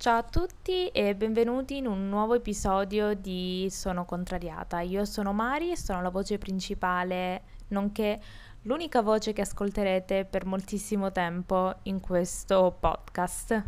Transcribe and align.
Ciao 0.00 0.18
a 0.18 0.22
tutti 0.22 0.86
e 0.90 1.16
benvenuti 1.16 1.78
in 1.78 1.88
un 1.88 2.08
nuovo 2.08 2.34
episodio 2.34 3.14
di 3.14 3.66
Sono 3.68 4.04
contrariata. 4.04 4.78
Io 4.78 5.04
sono 5.04 5.32
Mari 5.32 5.72
e 5.72 5.76
sono 5.76 6.00
la 6.00 6.08
voce 6.08 6.38
principale, 6.38 7.42
nonché 7.70 8.20
l'unica 8.62 9.02
voce 9.02 9.32
che 9.32 9.40
ascolterete 9.40 10.24
per 10.24 10.46
moltissimo 10.46 11.10
tempo 11.10 11.74
in 11.82 11.98
questo 11.98 12.76
podcast. 12.78 13.64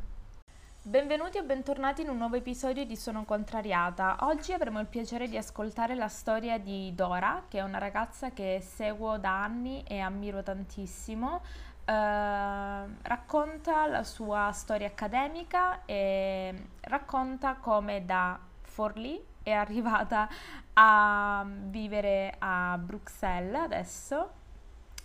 Benvenuti 0.82 1.37
e 1.37 1.43
bentornati 1.43 2.03
in 2.03 2.08
un 2.08 2.16
nuovo 2.16 2.37
episodio 2.37 2.87
di 2.87 2.94
Sono 2.94 3.24
contrariata. 3.24 4.19
Oggi 4.21 4.53
avremo 4.53 4.78
il 4.78 4.87
piacere 4.87 5.28
di 5.28 5.37
ascoltare 5.37 5.97
la 5.97 6.08
storia 6.08 6.58
di 6.58 6.94
Dora, 6.94 7.42
che 7.49 7.58
è 7.58 7.62
una 7.62 7.78
ragazza 7.78 8.31
che 8.31 8.62
seguo 8.65 9.19
da 9.19 9.42
anni 9.42 9.83
e 9.87 9.99
ammiro 9.99 10.44
tantissimo. 10.44 11.42
Ehm, 11.90 12.98
racconta 13.02 13.86
la 13.88 14.04
sua 14.04 14.52
storia 14.52 14.86
accademica 14.86 15.84
e 15.86 16.66
racconta 16.82 17.56
come 17.56 18.04
da 18.06 18.38
Forlì 18.60 19.20
è 19.42 19.50
arrivata 19.50 20.28
a 20.74 21.45
vivere 21.45 22.36
a 22.38 22.78
Bruxelles 22.78 23.60
adesso. 23.60 24.38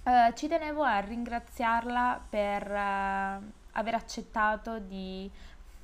Uh, 0.04 0.32
ci 0.36 0.48
tenevo 0.48 0.84
a 0.84 1.00
ringraziarla 1.00 2.26
per 2.30 2.70
uh, 2.70 3.52
aver 3.72 3.96
accettato 3.96 4.78
di 4.78 5.32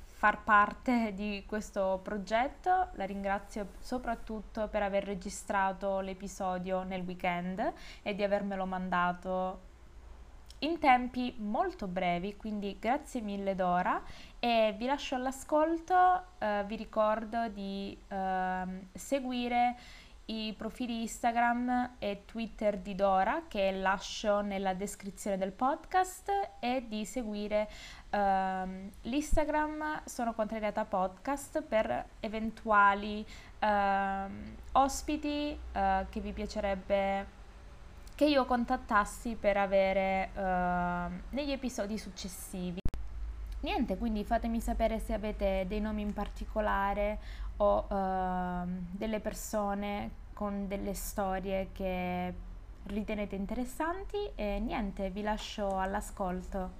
far 0.04 0.44
parte 0.44 1.12
di 1.14 1.42
questo 1.44 1.98
progetto. 2.00 2.90
La 2.92 3.04
ringrazio 3.04 3.70
soprattutto 3.80 4.68
per 4.68 4.84
aver 4.84 5.02
registrato 5.02 5.98
l'episodio 5.98 6.84
nel 6.84 7.02
weekend 7.02 7.72
e 8.02 8.14
di 8.14 8.22
avermelo 8.22 8.64
mandato 8.64 9.70
in 10.62 10.78
tempi 10.78 11.34
molto 11.38 11.86
brevi, 11.86 12.36
quindi 12.36 12.76
grazie 12.78 13.20
mille 13.20 13.54
Dora. 13.54 14.02
E 14.38 14.74
vi 14.76 14.86
lascio 14.86 15.14
all'ascolto, 15.14 15.94
eh, 16.38 16.64
vi 16.66 16.76
ricordo 16.76 17.48
di 17.48 17.96
eh, 18.08 18.64
seguire 18.92 19.76
i 20.26 20.54
profili 20.56 21.02
Instagram 21.02 21.96
e 21.98 22.24
Twitter 22.24 22.78
di 22.78 22.94
Dora 22.94 23.42
che 23.48 23.72
lascio 23.72 24.40
nella 24.40 24.72
descrizione 24.72 25.36
del 25.36 25.50
podcast 25.50 26.30
e 26.60 26.84
di 26.86 27.04
seguire 27.04 27.68
uh, 28.10 28.18
l'Instagram 29.02 30.02
Sono 30.04 30.32
Contrariata 30.32 30.84
Podcast 30.84 31.62
per 31.62 32.06
eventuali 32.20 33.26
uh, 33.60 33.66
ospiti 34.72 35.58
uh, 35.72 36.08
che 36.08 36.20
vi 36.20 36.32
piacerebbe 36.32 37.40
che 38.22 38.28
io 38.28 38.44
contattassi 38.44 39.34
per 39.34 39.56
avere 39.56 40.30
uh, 40.34 41.34
negli 41.34 41.50
episodi 41.50 41.98
successivi. 41.98 42.78
Niente, 43.62 43.98
quindi 43.98 44.22
fatemi 44.22 44.60
sapere 44.60 45.00
se 45.00 45.12
avete 45.12 45.64
dei 45.66 45.80
nomi 45.80 46.02
in 46.02 46.12
particolare 46.12 47.18
o 47.56 47.84
uh, 47.88 48.68
delle 48.92 49.18
persone 49.18 50.10
con 50.34 50.68
delle 50.68 50.94
storie 50.94 51.70
che 51.72 52.32
ritenete 52.84 53.34
interessanti 53.34 54.30
e 54.36 54.60
niente, 54.60 55.10
vi 55.10 55.22
lascio 55.22 55.80
all'ascolto. 55.80 56.70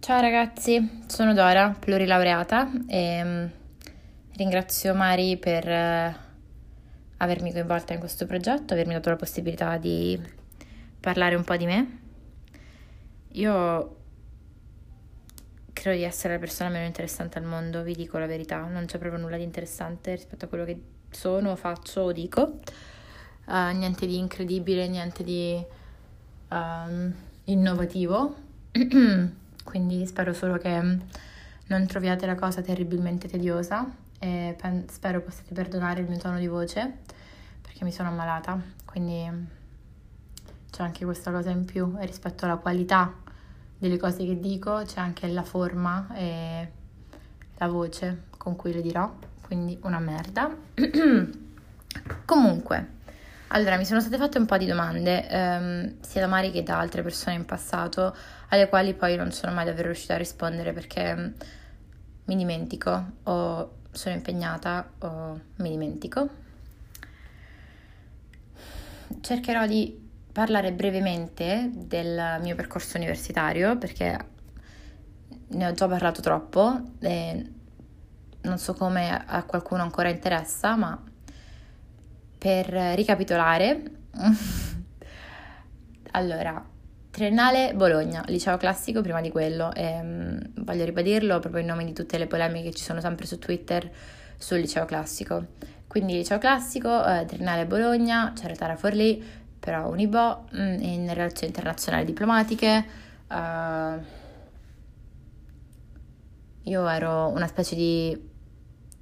Ciao 0.00 0.20
ragazzi, 0.20 1.04
sono 1.06 1.32
Dora, 1.32 1.76
plurilaureata 1.78 2.70
e 2.88 3.22
um, 3.22 3.50
ringrazio 4.34 4.94
Mari 4.94 5.36
per 5.36 5.68
uh, 5.68 6.27
avermi 7.18 7.52
coinvolta 7.52 7.92
in 7.92 7.98
questo 7.98 8.26
progetto, 8.26 8.72
avermi 8.74 8.94
dato 8.94 9.10
la 9.10 9.16
possibilità 9.16 9.76
di 9.76 10.20
parlare 11.00 11.34
un 11.34 11.44
po' 11.44 11.56
di 11.56 11.66
me. 11.66 11.98
Io 13.32 13.96
credo 15.72 15.96
di 15.96 16.02
essere 16.04 16.34
la 16.34 16.40
persona 16.40 16.70
meno 16.70 16.86
interessante 16.86 17.38
al 17.38 17.44
mondo, 17.44 17.82
vi 17.82 17.94
dico 17.94 18.18
la 18.18 18.26
verità, 18.26 18.66
non 18.66 18.84
c'è 18.86 18.98
proprio 18.98 19.20
nulla 19.20 19.36
di 19.36 19.42
interessante 19.42 20.14
rispetto 20.14 20.44
a 20.44 20.48
quello 20.48 20.64
che 20.64 20.80
sono, 21.10 21.54
faccio 21.56 22.02
o 22.02 22.12
dico. 22.12 22.60
Uh, 23.46 23.74
niente 23.74 24.06
di 24.06 24.18
incredibile, 24.18 24.88
niente 24.88 25.24
di 25.24 25.62
um, 26.50 27.12
innovativo. 27.44 28.34
Quindi 29.64 30.06
spero 30.06 30.32
solo 30.32 30.56
che 30.58 30.98
non 31.66 31.86
troviate 31.86 32.26
la 32.26 32.34
cosa 32.34 32.62
terribilmente 32.62 33.28
tediosa 33.28 34.06
e 34.18 34.56
pen- 34.60 34.88
spero 34.88 35.20
possiate 35.20 35.54
perdonare 35.54 36.00
il 36.00 36.08
mio 36.08 36.18
tono 36.18 36.38
di 36.38 36.46
voce 36.46 36.98
perché 37.62 37.84
mi 37.84 37.92
sono 37.92 38.08
ammalata, 38.08 38.60
quindi 38.84 39.46
c'è 40.70 40.82
anche 40.82 41.04
questa 41.04 41.30
cosa 41.30 41.50
in 41.50 41.64
più 41.64 41.96
e 41.98 42.06
rispetto 42.06 42.44
alla 42.44 42.56
qualità 42.56 43.12
delle 43.78 43.96
cose 43.96 44.24
che 44.24 44.38
dico 44.40 44.82
c'è 44.84 45.00
anche 45.00 45.28
la 45.28 45.44
forma 45.44 46.08
e 46.14 46.70
la 47.56 47.68
voce 47.68 48.24
con 48.36 48.56
cui 48.56 48.72
le 48.72 48.82
dirò, 48.82 49.12
quindi 49.42 49.78
una 49.82 49.98
merda. 49.98 50.54
Comunque, 52.24 52.96
allora 53.48 53.76
mi 53.76 53.84
sono 53.84 54.00
state 54.00 54.16
fatte 54.16 54.38
un 54.38 54.46
po' 54.46 54.56
di 54.56 54.66
domande, 54.66 55.28
ehm, 55.28 55.94
sia 56.00 56.20
da 56.20 56.26
Mari 56.26 56.50
che 56.50 56.62
da 56.62 56.78
altre 56.78 57.02
persone 57.02 57.36
in 57.36 57.44
passato, 57.44 58.14
alle 58.48 58.68
quali 58.68 58.94
poi 58.94 59.16
non 59.16 59.32
sono 59.32 59.52
mai 59.52 59.64
davvero 59.64 59.88
riuscita 59.88 60.14
a 60.14 60.18
rispondere 60.18 60.72
perché 60.72 61.34
mi 62.24 62.36
dimentico. 62.36 63.12
O 63.24 63.77
sono 63.98 64.14
impegnata 64.14 64.88
o 65.00 65.40
mi 65.56 65.70
dimentico. 65.70 66.28
Cercherò 69.20 69.66
di 69.66 70.06
parlare 70.30 70.72
brevemente 70.72 71.68
del 71.74 72.38
mio 72.40 72.54
percorso 72.54 72.96
universitario 72.96 73.76
perché 73.76 74.16
ne 75.48 75.66
ho 75.66 75.72
già 75.72 75.88
parlato 75.88 76.20
troppo 76.20 76.80
e 77.00 77.52
non 78.42 78.58
so 78.58 78.74
come 78.74 79.10
a 79.10 79.42
qualcuno 79.42 79.82
ancora 79.82 80.08
interessa, 80.08 80.76
ma 80.76 81.02
per 82.38 82.68
ricapitolare, 82.68 83.82
allora, 86.12 86.64
Triennale 87.18 87.74
Bologna, 87.74 88.22
liceo 88.28 88.56
classico 88.58 89.02
prima 89.02 89.20
di 89.20 89.32
quello, 89.32 89.74
e, 89.74 89.98
um, 90.00 90.38
voglio 90.62 90.84
ribadirlo 90.84 91.40
proprio 91.40 91.62
in 91.62 91.66
nome 91.66 91.84
di 91.84 91.92
tutte 91.92 92.16
le 92.16 92.28
polemiche 92.28 92.68
che 92.68 92.76
ci 92.76 92.84
sono 92.84 93.00
sempre 93.00 93.26
su 93.26 93.40
Twitter 93.40 93.90
sul 94.36 94.60
liceo 94.60 94.84
classico. 94.84 95.46
Quindi 95.88 96.12
liceo 96.12 96.38
classico, 96.38 97.04
eh, 97.04 97.24
Triennale 97.24 97.66
Bologna, 97.66 98.32
c'era 98.36 98.54
Tara 98.54 98.76
Forlì, 98.76 99.20
però 99.58 99.88
Unibo, 99.88 100.44
mh, 100.52 100.60
mm, 100.60 100.80
in 100.80 101.12
relazioni 101.12 101.48
internazionali 101.48 102.04
diplomatiche. 102.04 102.86
Uh, 103.26 104.00
io 106.70 106.88
ero 106.88 107.26
una 107.34 107.48
specie 107.48 107.74
di 107.74 108.16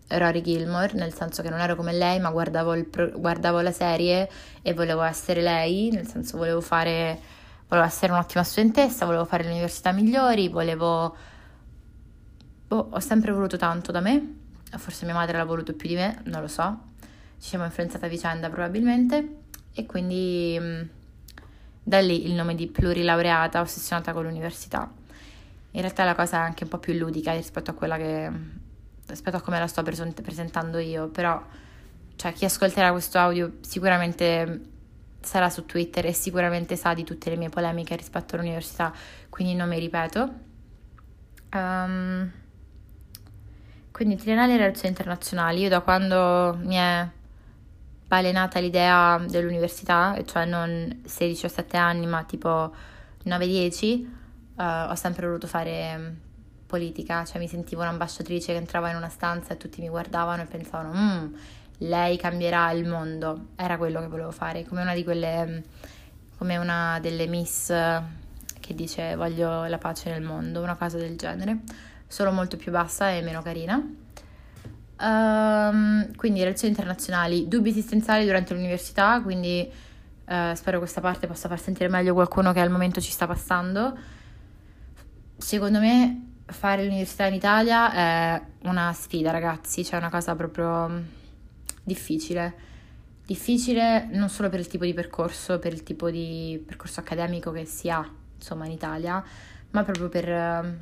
Rory 0.08 0.40
Gilmore, 0.40 0.94
nel 0.94 1.12
senso 1.12 1.42
che 1.42 1.50
non 1.50 1.60
ero 1.60 1.76
come 1.76 1.92
lei, 1.92 2.18
ma 2.18 2.30
guardavo, 2.30 2.82
pro- 2.84 3.10
guardavo 3.10 3.60
la 3.60 3.72
serie 3.72 4.26
e 4.62 4.72
volevo 4.72 5.02
essere 5.02 5.42
lei, 5.42 5.90
nel 5.90 6.06
senso 6.06 6.38
volevo 6.38 6.62
fare 6.62 7.34
volevo 7.68 7.86
essere 7.86 8.12
un'ottima 8.12 8.42
studentessa, 8.44 9.04
volevo 9.04 9.24
fare 9.24 9.44
le 9.44 9.50
università 9.50 9.92
migliori, 9.92 10.48
volevo... 10.48 11.16
Boh, 12.68 12.88
ho 12.90 13.00
sempre 13.00 13.32
voluto 13.32 13.56
tanto 13.56 13.92
da 13.92 14.00
me, 14.00 14.34
forse 14.76 15.04
mia 15.04 15.14
madre 15.14 15.36
l'ha 15.36 15.44
voluto 15.44 15.72
più 15.74 15.88
di 15.88 15.94
me, 15.94 16.20
non 16.24 16.40
lo 16.40 16.48
so, 16.48 16.78
ci 17.38 17.48
siamo 17.48 17.64
influenzate 17.64 18.06
a 18.06 18.08
vicenda 18.08 18.48
probabilmente. 18.48 19.38
E 19.72 19.84
quindi 19.84 20.56
mm, 20.58 20.82
da 21.82 22.00
lì 22.00 22.26
il 22.26 22.32
nome 22.32 22.54
di 22.54 22.66
plurilaureata 22.66 23.60
ossessionata 23.60 24.12
con 24.12 24.24
l'università. 24.24 24.90
In 25.72 25.80
realtà 25.80 26.04
la 26.04 26.14
cosa 26.14 26.38
è 26.38 26.40
anche 26.40 26.64
un 26.64 26.70
po' 26.70 26.78
più 26.78 26.94
ludica 26.94 27.32
rispetto 27.32 27.70
a 27.70 27.74
quella 27.74 27.96
che 27.96 28.30
rispetto 29.06 29.36
a 29.36 29.40
come 29.40 29.58
la 29.58 29.66
sto 29.66 29.82
presentando 29.82 30.78
io, 30.78 31.08
però 31.08 31.40
cioè 32.16 32.32
chi 32.32 32.44
ascolterà 32.44 32.90
questo 32.90 33.18
audio 33.18 33.58
sicuramente 33.60 34.60
sarà 35.20 35.50
su 35.50 35.66
Twitter 35.66 36.06
e 36.06 36.12
sicuramente 36.12 36.76
sa 36.76 36.94
di 36.94 37.04
tutte 37.04 37.30
le 37.30 37.36
mie 37.36 37.48
polemiche 37.48 37.96
rispetto 37.96 38.36
all'università, 38.36 38.92
quindi 39.28 39.54
non 39.54 39.68
mi 39.68 39.78
ripeto. 39.78 40.32
Um, 41.52 42.30
quindi 43.90 44.16
triennale 44.16 44.54
e 44.54 44.56
relazioni 44.58 44.88
internazionali, 44.88 45.62
io 45.62 45.68
da 45.68 45.80
quando 45.80 46.58
mi 46.60 46.74
è 46.74 47.08
balenata 48.06 48.60
l'idea 48.60 49.18
dell'università, 49.26 50.22
cioè 50.24 50.44
non 50.44 51.00
16 51.04 51.46
o 51.46 51.48
7 51.48 51.76
anni, 51.76 52.06
ma 52.06 52.22
tipo 52.24 52.74
9-10, 53.24 54.04
uh, 54.54 54.60
eh, 54.60 54.82
ho 54.90 54.94
sempre 54.94 55.26
voluto 55.26 55.46
fare 55.46 56.24
politica, 56.66 57.24
cioè 57.24 57.38
mi 57.38 57.48
sentivo 57.48 57.82
un'ambasciatrice 57.82 58.52
che 58.52 58.58
entrava 58.58 58.90
in 58.90 58.96
una 58.96 59.08
stanza 59.08 59.54
e 59.54 59.56
tutti 59.56 59.80
mi 59.80 59.88
guardavano 59.88 60.42
e 60.42 60.46
pensavano, 60.46 60.92
mm, 60.92 61.34
lei 61.78 62.16
cambierà 62.16 62.70
il 62.70 62.86
mondo, 62.86 63.48
era 63.56 63.76
quello 63.76 64.00
che 64.00 64.08
volevo 64.08 64.30
fare, 64.30 64.64
come 64.64 64.82
una 64.82 64.94
di 64.94 65.04
quelle, 65.04 65.62
come 66.38 66.56
una 66.56 66.98
delle 67.00 67.26
miss 67.26 67.72
che 68.66 68.74
dice 68.74 69.14
voglio 69.14 69.64
la 69.66 69.78
pace 69.78 70.10
nel 70.10 70.22
mondo, 70.22 70.60
una 70.60 70.74
cosa 70.74 70.98
del 70.98 71.16
genere, 71.16 71.60
solo 72.06 72.32
molto 72.32 72.56
più 72.56 72.72
bassa 72.72 73.10
e 73.10 73.22
meno 73.22 73.42
carina. 73.42 73.80
Um, 74.98 76.14
quindi 76.16 76.40
relazioni 76.40 76.72
internazionali, 76.74 77.48
dubbi 77.48 77.68
esistenziali 77.68 78.24
durante 78.24 78.54
l'università, 78.54 79.20
quindi 79.20 79.70
uh, 80.26 80.54
spero 80.54 80.78
questa 80.78 81.00
parte 81.00 81.26
possa 81.26 81.48
far 81.48 81.60
sentire 81.60 81.88
meglio 81.88 82.14
qualcuno 82.14 82.52
che 82.52 82.60
al 82.60 82.70
momento 82.70 83.00
ci 83.00 83.10
sta 83.10 83.26
passando. 83.26 83.96
Secondo 85.36 85.78
me 85.80 86.22
fare 86.46 86.84
l'università 86.84 87.26
in 87.26 87.34
Italia 87.34 87.92
è 87.92 88.42
una 88.62 88.92
sfida, 88.94 89.30
ragazzi, 89.30 89.84
cioè 89.84 89.98
una 89.98 90.10
cosa 90.10 90.34
proprio 90.34 90.88
mm, 90.88 91.02
difficile. 91.86 92.54
Difficile 93.24 94.08
non 94.10 94.28
solo 94.28 94.48
per 94.48 94.58
il 94.60 94.66
tipo 94.66 94.84
di 94.84 94.92
percorso, 94.92 95.58
per 95.58 95.72
il 95.72 95.82
tipo 95.82 96.10
di 96.10 96.62
percorso 96.64 97.00
accademico 97.00 97.50
che 97.52 97.64
si 97.64 97.88
ha, 97.88 98.08
insomma, 98.34 98.66
in 98.66 98.72
Italia, 98.72 99.22
ma 99.70 99.84
proprio 99.84 100.08
per 100.08 100.28
mm, 100.28 100.74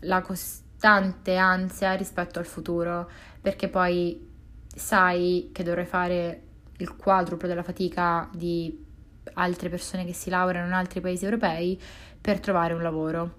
la 0.00 0.22
costante 0.22 1.36
ansia 1.36 1.94
rispetto 1.94 2.38
al 2.38 2.46
futuro, 2.46 3.08
perché 3.40 3.68
poi 3.68 4.28
sai 4.66 5.50
che 5.52 5.62
dovrai 5.62 5.86
fare 5.86 6.42
il 6.78 6.96
quadruplo 6.96 7.46
della 7.46 7.62
fatica 7.62 8.28
di 8.32 8.86
altre 9.34 9.68
persone 9.68 10.04
che 10.04 10.12
si 10.12 10.30
laureano 10.30 10.66
in 10.66 10.72
altri 10.72 11.00
paesi 11.00 11.24
europei 11.24 11.80
per 12.20 12.40
trovare 12.40 12.72
un 12.72 12.82
lavoro. 12.82 13.38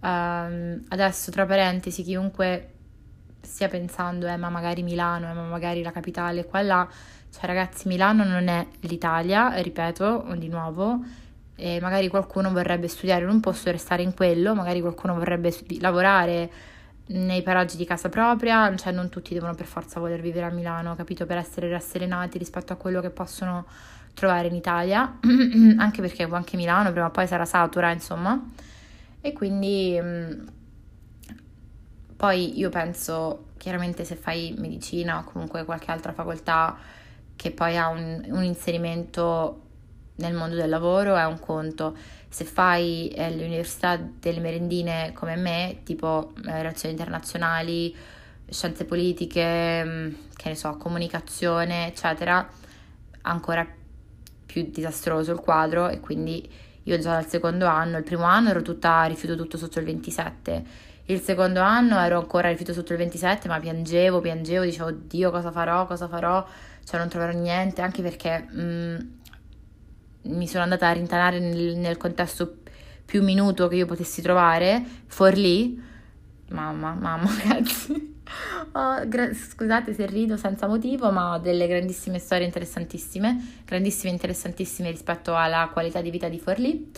Um, 0.00 0.82
adesso, 0.88 1.30
tra 1.30 1.44
parentesi, 1.44 2.02
chiunque 2.02 2.74
stia 3.40 3.68
pensando, 3.68 4.26
eh, 4.26 4.36
ma 4.36 4.48
magari 4.48 4.82
Milano, 4.82 5.30
eh, 5.30 5.32
ma 5.32 5.42
magari 5.44 5.82
la 5.82 5.92
capitale, 5.92 6.44
qua 6.44 6.88
cioè 7.30 7.46
ragazzi, 7.46 7.86
Milano 7.86 8.24
non 8.24 8.48
è 8.48 8.66
l'Italia, 8.80 9.52
ripeto 9.60 10.34
di 10.36 10.48
nuovo, 10.48 11.00
e 11.54 11.78
magari 11.80 12.08
qualcuno 12.08 12.50
vorrebbe 12.50 12.88
studiare 12.88 13.22
in 13.22 13.30
un 13.30 13.40
posto 13.40 13.68
e 13.68 13.72
restare 13.72 14.02
in 14.02 14.14
quello, 14.14 14.54
magari 14.54 14.80
qualcuno 14.80 15.14
vorrebbe 15.14 15.54
lavorare 15.78 16.50
nei 17.06 17.42
paraggi 17.42 17.76
di 17.76 17.84
casa 17.84 18.08
propria, 18.08 18.74
cioè 18.76 18.92
non 18.92 19.08
tutti 19.08 19.34
devono 19.34 19.54
per 19.54 19.66
forza 19.66 20.00
voler 20.00 20.20
vivere 20.20 20.46
a 20.46 20.50
Milano, 20.50 20.94
capito, 20.96 21.26
per 21.26 21.36
essere 21.36 21.68
rasserenati 21.68 22.38
rispetto 22.38 22.72
a 22.72 22.76
quello 22.76 23.00
che 23.00 23.10
possono 23.10 23.66
trovare 24.14 24.48
in 24.48 24.54
Italia, 24.54 25.18
anche 25.78 26.00
perché 26.00 26.24
anche 26.24 26.56
Milano 26.56 26.90
prima 26.90 27.06
o 27.06 27.10
poi 27.10 27.26
sarà 27.26 27.44
satura, 27.44 27.90
insomma. 27.90 28.40
E 29.20 29.32
quindi 29.32 29.98
mm, 30.00 30.46
poi 32.20 32.58
io 32.58 32.68
penso, 32.68 33.46
chiaramente 33.56 34.04
se 34.04 34.14
fai 34.14 34.54
medicina 34.58 35.20
o 35.20 35.24
comunque 35.24 35.64
qualche 35.64 35.90
altra 35.90 36.12
facoltà 36.12 36.76
che 37.34 37.50
poi 37.50 37.78
ha 37.78 37.88
un, 37.88 38.26
un 38.28 38.44
inserimento 38.44 39.62
nel 40.16 40.34
mondo 40.34 40.54
del 40.54 40.68
lavoro 40.68 41.16
è 41.16 41.24
un 41.24 41.40
conto. 41.40 41.96
Se 42.28 42.44
fai 42.44 43.08
eh, 43.08 43.34
l'università 43.34 43.96
delle 43.96 44.38
merendine 44.40 45.12
come 45.14 45.36
me, 45.36 45.80
tipo 45.82 46.34
eh, 46.44 46.52
relazioni 46.52 46.94
internazionali, 46.94 47.96
scienze 48.50 48.84
politiche, 48.84 49.82
mm, 49.82 50.12
che 50.36 50.50
ne 50.50 50.54
so, 50.56 50.76
comunicazione, 50.76 51.86
eccetera, 51.86 52.46
ancora 53.22 53.66
più 54.44 54.68
disastroso 54.70 55.32
il 55.32 55.38
quadro 55.38 55.88
e 55.88 56.00
quindi 56.00 56.46
io 56.82 56.98
già 56.98 57.14
dal 57.14 57.26
secondo 57.26 57.64
anno, 57.64 57.96
il 57.96 58.04
primo 58.04 58.24
anno 58.24 58.50
ero 58.50 58.60
tutta 58.60 59.04
rifiuto 59.04 59.36
tutto 59.36 59.56
sotto 59.56 59.78
il 59.78 59.86
27, 59.86 60.89
il 61.10 61.20
secondo 61.20 61.60
anno 61.60 61.98
ero 61.98 62.18
ancora 62.18 62.48
rifiuto 62.48 62.72
sotto 62.72 62.92
il 62.92 62.98
27, 62.98 63.48
ma 63.48 63.58
piangevo, 63.58 64.20
piangevo, 64.20 64.64
dicevo 64.64 64.88
oddio 64.88 65.30
cosa 65.30 65.50
farò, 65.50 65.86
cosa 65.86 66.08
farò, 66.08 66.46
cioè 66.84 66.98
non 66.98 67.08
troverò 67.08 67.36
niente, 67.36 67.82
anche 67.82 68.00
perché 68.00 68.46
mh, 68.48 68.60
mm, 68.60 68.98
mi 70.22 70.46
sono 70.46 70.62
andata 70.62 70.88
a 70.88 70.92
rintanare 70.92 71.40
nel, 71.40 71.76
nel, 71.76 71.96
contesto 71.96 72.58
più 73.04 73.22
minuto 73.22 73.66
che 73.68 73.76
io 73.76 73.86
potessi 73.86 74.22
trovare, 74.22 74.84
Forlì, 75.06 75.82
mamma, 76.50 76.94
mamma 76.94 77.28
ragazzi. 77.42 78.18
Oh, 78.72 79.08
gra- 79.08 79.34
scusate 79.34 79.92
se 79.92 80.06
rido 80.06 80.36
senza 80.36 80.68
motivo, 80.68 81.10
ma 81.10 81.34
ho 81.34 81.38
delle 81.38 81.66
grandissime 81.66 82.20
storie 82.20 82.46
interessantissime, 82.46 83.62
grandissime 83.64 84.12
interessantissime 84.12 84.90
rispetto 84.90 85.34
alla 85.34 85.68
qualità 85.72 86.00
di 86.00 86.10
vita 86.10 86.28
di 86.28 86.38
Forlì. 86.38 86.92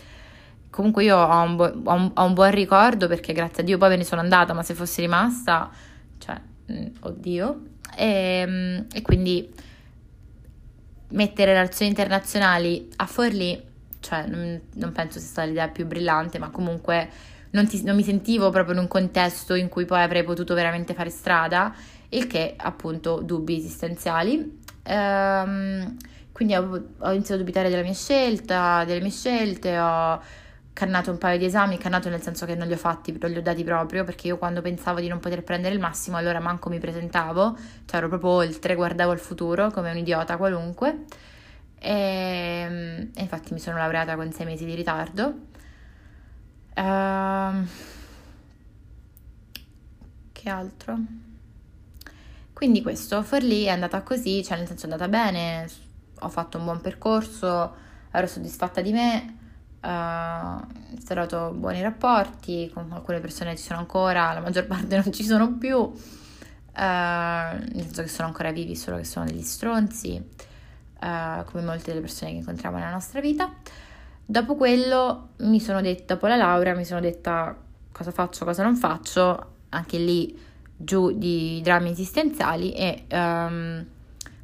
Comunque 0.72 1.04
io 1.04 1.18
ho 1.18 1.42
un, 1.42 1.56
bu- 1.56 1.82
ho, 1.84 1.92
un, 1.92 2.10
ho 2.14 2.24
un, 2.24 2.32
buon 2.32 2.50
ricordo 2.50 3.06
perché 3.06 3.34
grazie 3.34 3.62
a 3.62 3.66
Dio 3.66 3.76
poi 3.76 3.90
me 3.90 3.96
ne 3.96 4.04
sono 4.04 4.22
andata, 4.22 4.54
ma 4.54 4.62
se 4.62 4.72
fossi 4.72 5.02
rimasta, 5.02 5.70
cioè, 6.16 6.40
oddio. 7.00 7.60
E, 7.94 8.06
ehm, 8.06 8.86
e 8.90 9.02
quindi 9.02 9.52
mettere 11.08 11.52
relazioni 11.52 11.90
internazionali 11.90 12.88
a 12.96 13.04
Forlì, 13.04 13.62
cioè 14.00 14.24
non, 14.26 14.58
non 14.76 14.92
penso 14.92 15.18
sia 15.18 15.28
stata 15.28 15.46
l'idea 15.46 15.68
più 15.68 15.84
brillante, 15.84 16.38
ma 16.38 16.48
comunque 16.48 17.10
non, 17.50 17.68
ti, 17.68 17.82
non 17.82 17.94
mi 17.94 18.02
sentivo 18.02 18.48
proprio 18.48 18.72
in 18.72 18.80
un 18.80 18.88
contesto 18.88 19.52
in 19.52 19.68
cui 19.68 19.84
poi 19.84 20.00
avrei 20.00 20.24
potuto 20.24 20.54
veramente 20.54 20.94
fare 20.94 21.10
strada, 21.10 21.74
il 22.08 22.26
che 22.26 22.54
appunto 22.56 23.20
dubbi 23.20 23.58
esistenziali. 23.58 24.58
Ehm, 24.84 25.96
quindi 26.32 26.54
ho, 26.54 26.82
ho, 26.96 27.12
iniziato 27.12 27.34
a 27.34 27.44
dubitare 27.44 27.68
della 27.68 27.82
mia 27.82 27.92
scelta, 27.92 28.84
delle 28.86 29.02
mie 29.02 29.10
scelte, 29.10 29.78
ho 29.78 30.40
cannato 30.72 31.10
un 31.10 31.18
paio 31.18 31.38
di 31.38 31.44
esami, 31.44 31.78
cannato 31.78 32.08
nel 32.08 32.22
senso 32.22 32.46
che 32.46 32.54
non 32.54 32.66
li 32.66 32.72
ho 32.72 32.78
fatti, 32.78 33.16
non 33.20 33.30
li 33.30 33.38
ho 33.38 33.42
dati 33.42 33.62
proprio, 33.64 34.04
perché 34.04 34.28
io 34.28 34.38
quando 34.38 34.62
pensavo 34.62 35.00
di 35.00 35.08
non 35.08 35.20
poter 35.20 35.42
prendere 35.42 35.74
il 35.74 35.80
massimo, 35.80 36.16
allora 36.16 36.40
manco 36.40 36.68
mi 36.68 36.78
presentavo, 36.78 37.56
cioè 37.84 37.96
ero 37.98 38.08
proprio 38.08 38.30
oltre, 38.30 38.74
guardavo 38.74 39.12
il 39.12 39.18
futuro 39.18 39.70
come 39.70 39.90
un 39.90 39.96
idiota 39.98 40.36
qualunque. 40.36 41.04
E, 41.78 43.10
e 43.14 43.20
infatti 43.20 43.52
mi 43.52 43.58
sono 43.58 43.76
laureata 43.76 44.14
con 44.16 44.32
sei 44.32 44.46
mesi 44.46 44.64
di 44.64 44.74
ritardo. 44.74 45.50
Uh, 46.74 47.66
che 50.32 50.48
altro? 50.48 50.98
Quindi 52.52 52.80
questo, 52.80 53.22
Forlì 53.22 53.64
è 53.64 53.70
andata 53.70 54.02
così, 54.02 54.42
cioè 54.42 54.56
nel 54.56 54.66
senso 54.66 54.86
è 54.86 54.90
andata 54.90 55.08
bene, 55.08 55.68
ho 56.20 56.28
fatto 56.28 56.58
un 56.58 56.64
buon 56.64 56.80
percorso, 56.80 57.74
ero 58.10 58.26
soddisfatta 58.26 58.80
di 58.80 58.92
me, 58.92 59.36
ho 59.84 60.66
instaurato 60.90 61.52
buoni 61.54 61.82
rapporti, 61.82 62.70
con 62.72 62.90
alcune 62.92 63.20
persone 63.20 63.56
ci 63.56 63.64
sono 63.64 63.78
ancora, 63.80 64.32
la 64.32 64.40
maggior 64.40 64.66
parte 64.68 64.96
non 64.96 65.12
ci 65.12 65.24
sono 65.24 65.56
più, 65.56 65.76
uh, 65.76 65.92
nel 66.74 67.82
senso 67.82 68.02
che 68.02 68.08
sono 68.08 68.28
ancora 68.28 68.52
vivi, 68.52 68.76
solo 68.76 68.96
che 68.96 69.04
sono 69.04 69.24
degli 69.24 69.42
stronzi, 69.42 70.22
uh, 71.00 71.44
come 71.44 71.62
molte 71.62 71.90
delle 71.90 72.00
persone 72.00 72.30
che 72.30 72.36
incontriamo 72.38 72.76
nella 72.76 72.90
nostra 72.90 73.20
vita. 73.20 73.52
Dopo 74.24 74.54
quello 74.54 75.30
mi 75.38 75.60
sono 75.60 75.80
detta, 75.80 76.14
dopo 76.14 76.26
la 76.26 76.36
laurea 76.36 76.74
mi 76.74 76.84
sono 76.84 77.00
detta 77.00 77.56
cosa 77.90 78.10
faccio, 78.10 78.44
cosa 78.44 78.62
non 78.62 78.76
faccio, 78.76 79.46
anche 79.70 79.98
lì 79.98 80.38
giù 80.76 81.12
di 81.16 81.60
drammi 81.62 81.90
esistenziali 81.90 82.72
e 82.72 83.04
um, 83.10 83.84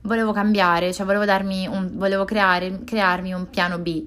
volevo 0.02 0.32
cambiare, 0.32 0.92
cioè 0.92 1.06
volevo 1.06 1.24
darmi 1.24 1.66
un, 1.66 1.92
volevo 1.94 2.24
creare, 2.24 2.84
crearmi 2.84 3.32
un 3.32 3.48
piano 3.50 3.78
B. 3.78 4.06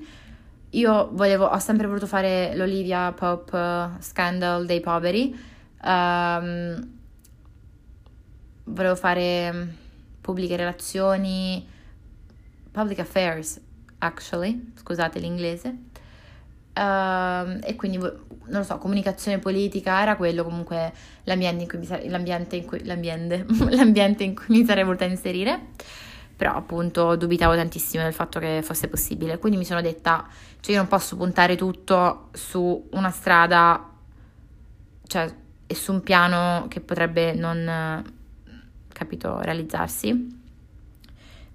Io 0.71 1.09
volevo, 1.11 1.45
ho 1.45 1.59
sempre 1.59 1.85
voluto 1.85 2.07
fare 2.07 2.55
l'Olivia 2.55 3.11
Pop 3.11 3.99
Scandal 3.99 4.65
dei 4.65 4.79
poveri, 4.79 5.37
um, 5.83 6.89
volevo 8.65 8.95
fare 8.95 9.75
pubbliche 10.21 10.55
relazioni, 10.55 11.67
public 12.71 12.99
affairs, 12.99 13.59
actually, 13.97 14.71
scusate 14.75 15.19
l'inglese. 15.19 15.75
Uh, 16.73 17.59
e 17.63 17.75
quindi 17.75 17.97
non 17.97 18.21
lo 18.45 18.63
so, 18.63 18.77
comunicazione 18.77 19.39
politica 19.39 20.01
era 20.01 20.15
quello 20.15 20.45
comunque 20.45 20.93
l'ambiente 21.23 21.63
in 21.63 21.67
cui 21.67 21.79
mi, 21.79 21.85
sare- 21.85 22.07
l'ambiente 22.07 22.55
in 22.55 22.65
cui, 22.65 22.85
l'ambiente, 22.85 23.45
l'ambiente 23.71 24.23
in 24.23 24.35
cui 24.35 24.45
mi 24.59 24.65
sarei 24.65 24.85
voluta 24.85 25.03
inserire 25.03 25.59
però 26.41 26.55
appunto 26.55 27.15
dubitavo 27.15 27.53
tantissimo 27.53 28.01
del 28.01 28.13
fatto 28.13 28.39
che 28.39 28.61
fosse 28.63 28.87
possibile. 28.87 29.37
Quindi 29.37 29.59
mi 29.59 29.63
sono 29.63 29.79
detta 29.79 30.27
cioè 30.59 30.73
io 30.73 30.79
non 30.79 30.87
posso 30.87 31.15
puntare 31.15 31.55
tutto 31.55 32.29
su 32.33 32.87
una 32.93 33.11
strada 33.11 33.87
cioè 35.05 35.31
e 35.67 35.75
su 35.75 35.91
un 35.91 36.01
piano 36.01 36.65
che 36.67 36.79
potrebbe 36.79 37.33
non 37.33 38.03
capito 38.87 39.39
realizzarsi. 39.41 40.39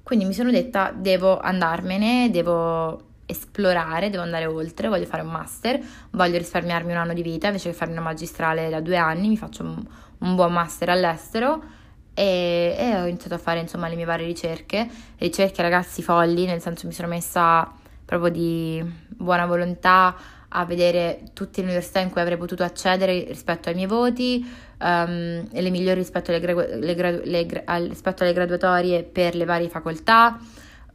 Quindi 0.04 0.24
mi 0.24 0.32
sono 0.32 0.52
detta 0.52 0.92
devo 0.94 1.40
andarmene, 1.40 2.30
devo 2.30 3.14
esplorare, 3.26 4.08
devo 4.08 4.22
andare 4.22 4.46
oltre, 4.46 4.86
voglio 4.86 5.06
fare 5.06 5.22
un 5.22 5.30
master, 5.30 5.82
voglio 6.10 6.38
risparmiarmi 6.38 6.92
un 6.92 6.98
anno 6.98 7.12
di 7.12 7.22
vita 7.22 7.48
invece 7.48 7.70
che 7.70 7.74
farmi 7.74 7.94
una 7.94 8.02
magistrale 8.02 8.70
da 8.70 8.80
due 8.80 8.96
anni, 8.96 9.26
mi 9.26 9.36
faccio 9.36 9.64
un, 9.64 9.84
un 10.18 10.36
buon 10.36 10.52
master 10.52 10.90
all'estero 10.90 11.74
e, 12.18 12.74
e, 12.78 12.98
ho 12.98 13.06
iniziato 13.06 13.34
a 13.34 13.38
fare 13.38 13.60
insomma 13.60 13.88
le 13.88 13.94
mie 13.94 14.06
varie 14.06 14.24
ricerche, 14.24 14.88
ricerche 15.18 15.60
ragazzi 15.60 16.02
folli, 16.02 16.46
nel 16.46 16.62
senso 16.62 16.86
mi 16.86 16.94
sono 16.94 17.08
messa 17.08 17.70
proprio 18.06 18.30
di 18.30 18.82
buona 19.08 19.44
volontà 19.44 20.16
a 20.48 20.64
vedere 20.64 21.24
tutte 21.34 21.60
le 21.60 21.66
università 21.66 22.00
in 22.00 22.08
cui 22.08 22.22
avrei 22.22 22.38
potuto 22.38 22.62
accedere 22.62 23.24
rispetto 23.24 23.68
ai 23.68 23.74
miei 23.74 23.86
voti, 23.86 24.42
um, 24.80 25.46
e 25.52 25.60
le 25.60 25.68
migliori 25.68 25.98
rispetto 25.98 26.30
alle, 26.30 26.40
gra- 26.40 26.76
le 26.76 26.94
gra- 26.94 27.20
le 27.22 27.62
al, 27.66 27.88
rispetto 27.88 28.22
alle 28.22 28.32
graduatorie 28.32 29.02
per 29.02 29.34
le 29.34 29.44
varie 29.44 29.68
facoltà. 29.68 30.38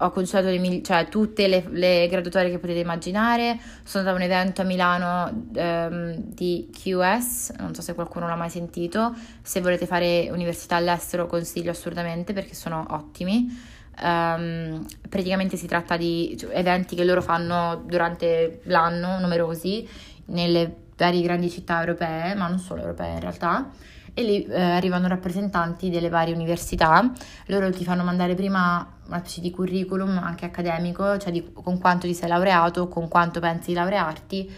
Ho 0.02 0.12
consultato 0.12 0.48
le, 0.48 0.82
cioè, 0.84 1.08
tutte 1.10 1.48
le, 1.48 1.64
le, 1.70 2.08
graduatorie 2.08 2.50
che 2.50 2.60
potete 2.60 2.80
immaginare. 2.80 3.60
Sono 3.84 4.08
andata 4.08 4.12
a 4.12 4.14
un 4.14 4.22
evento 4.22 4.62
a 4.62 4.66
Milano 4.66 5.46
um, 5.54 6.16
di 6.18 6.70
QS, 6.72 7.54
non 7.60 7.74
so 7.74 7.82
se 7.82 7.94
qualcuno 7.94 8.28
l'ha 8.28 8.36
mai 8.36 8.50
sentito. 8.50 9.16
Se 9.42 9.62
volete 9.62 9.86
fare 9.86 10.30
università 10.32 10.76
all'estero, 10.76 11.28
consiglio 11.28 11.72
assolutamente 11.72 12.34
perché 12.34 12.56
sono 12.56 12.86
ottimi. 12.90 13.70
Um, 14.02 14.86
praticamente 15.08 15.58
si 15.58 15.68
tratta 15.68 15.98
di 15.98 16.40
eventi 16.52 16.96
che 16.96 17.04
loro 17.04 17.22
fanno 17.22 17.84
durante 17.86 18.62
l'anno, 18.64 19.20
numerosi, 19.20 19.88
nelle 20.26 20.76
varie 20.98 21.22
grandi 21.22 21.50
città 21.50 21.80
europee, 21.80 22.36
ma 22.36 22.48
non 22.48 22.60
solo 22.60 22.82
europee 22.82 23.14
in 23.14 23.20
realtà, 23.20 23.70
e 24.14 24.24
lì 24.24 24.44
eh, 24.44 24.60
arrivano 24.60 25.08
rappresentanti 25.08 25.90
delle 25.90 26.10
varie 26.10 26.34
università. 26.34 27.12
Loro 27.48 27.72
ti 27.72 27.84
fanno 27.84 28.04
mandare 28.04 28.36
prima 28.36 29.00
una 29.08 29.20
specie 29.20 29.42
di 29.42 29.52
curriculum 29.52 30.18
anche 30.18 30.46
accademico, 30.46 31.18
cioè 31.18 31.32
di, 31.32 31.52
con 31.54 31.80
quanto 31.80 32.08
ti 32.08 32.14
sei 32.14 32.30
laureato, 32.30 32.88
con 32.88 33.08
quanto 33.08 33.40
pensi 33.40 33.68
di 33.68 33.74
laurearti 33.74 34.52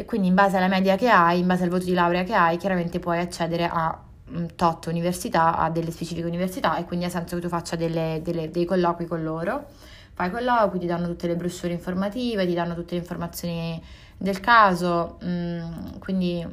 e 0.00 0.04
quindi 0.06 0.28
in 0.28 0.34
base 0.34 0.56
alla 0.56 0.68
media 0.68 0.96
che 0.96 1.10
hai, 1.10 1.40
in 1.40 1.46
base 1.46 1.64
al 1.64 1.68
voto 1.68 1.84
di 1.84 1.92
laurea 1.92 2.24
che 2.24 2.32
hai, 2.32 2.56
chiaramente 2.56 2.98
puoi 2.98 3.18
accedere 3.18 3.68
a 3.70 4.02
un 4.32 4.48
tot 4.56 4.86
università, 4.86 5.58
a 5.58 5.68
delle 5.70 5.90
specifiche 5.90 6.26
università 6.26 6.76
e 6.78 6.84
quindi 6.84 7.04
ha 7.04 7.10
senso 7.10 7.36
che 7.36 7.42
tu 7.42 7.48
faccia 7.48 7.76
delle, 7.76 8.20
delle, 8.24 8.50
dei 8.50 8.64
colloqui 8.64 9.06
con 9.06 9.22
loro. 9.22 9.66
Fai 10.14 10.30
colloqui, 10.30 10.78
ti 10.78 10.86
danno 10.86 11.06
tutte 11.06 11.26
le 11.26 11.36
brochure 11.36 11.72
informative, 11.72 12.46
ti 12.46 12.54
danno 12.54 12.74
tutte 12.74 12.94
le 12.94 13.00
informazioni 13.00 13.82
del 14.16 14.40
caso, 14.40 15.18
mm, 15.22 15.98
quindi 15.98 16.46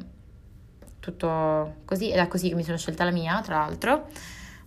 tutto 1.10 1.76
così 1.84 2.10
ed 2.10 2.18
è 2.18 2.28
così 2.28 2.48
che 2.48 2.54
mi 2.54 2.64
sono 2.64 2.76
scelta 2.76 3.04
la 3.04 3.10
mia, 3.10 3.40
tra 3.40 3.58
l'altro. 3.58 4.08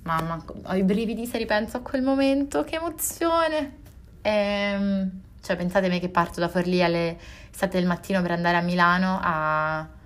Mamma, 0.04 0.44
ho 0.64 0.74
i 0.76 0.84
brividi 0.84 1.28
se 1.28 1.38
ripenso 1.38 1.78
a 1.78 1.82
quel 1.82 2.02
momento, 2.02 2.64
che 2.64 2.76
emozione! 2.76 3.80
Ehm, 4.22 5.22
cioè, 5.42 5.56
pensate 5.56 5.90
me 5.90 6.00
che 6.00 6.10
parto 6.10 6.40
da 6.40 6.48
Forlì 6.50 6.82
alle 6.84 7.18
7 7.52 7.78
del 7.78 7.88
mattino 7.88 8.22
per 8.22 8.32
andare 8.32 8.58
a 8.58 8.62
Milano 8.62 9.20
a... 9.22 9.88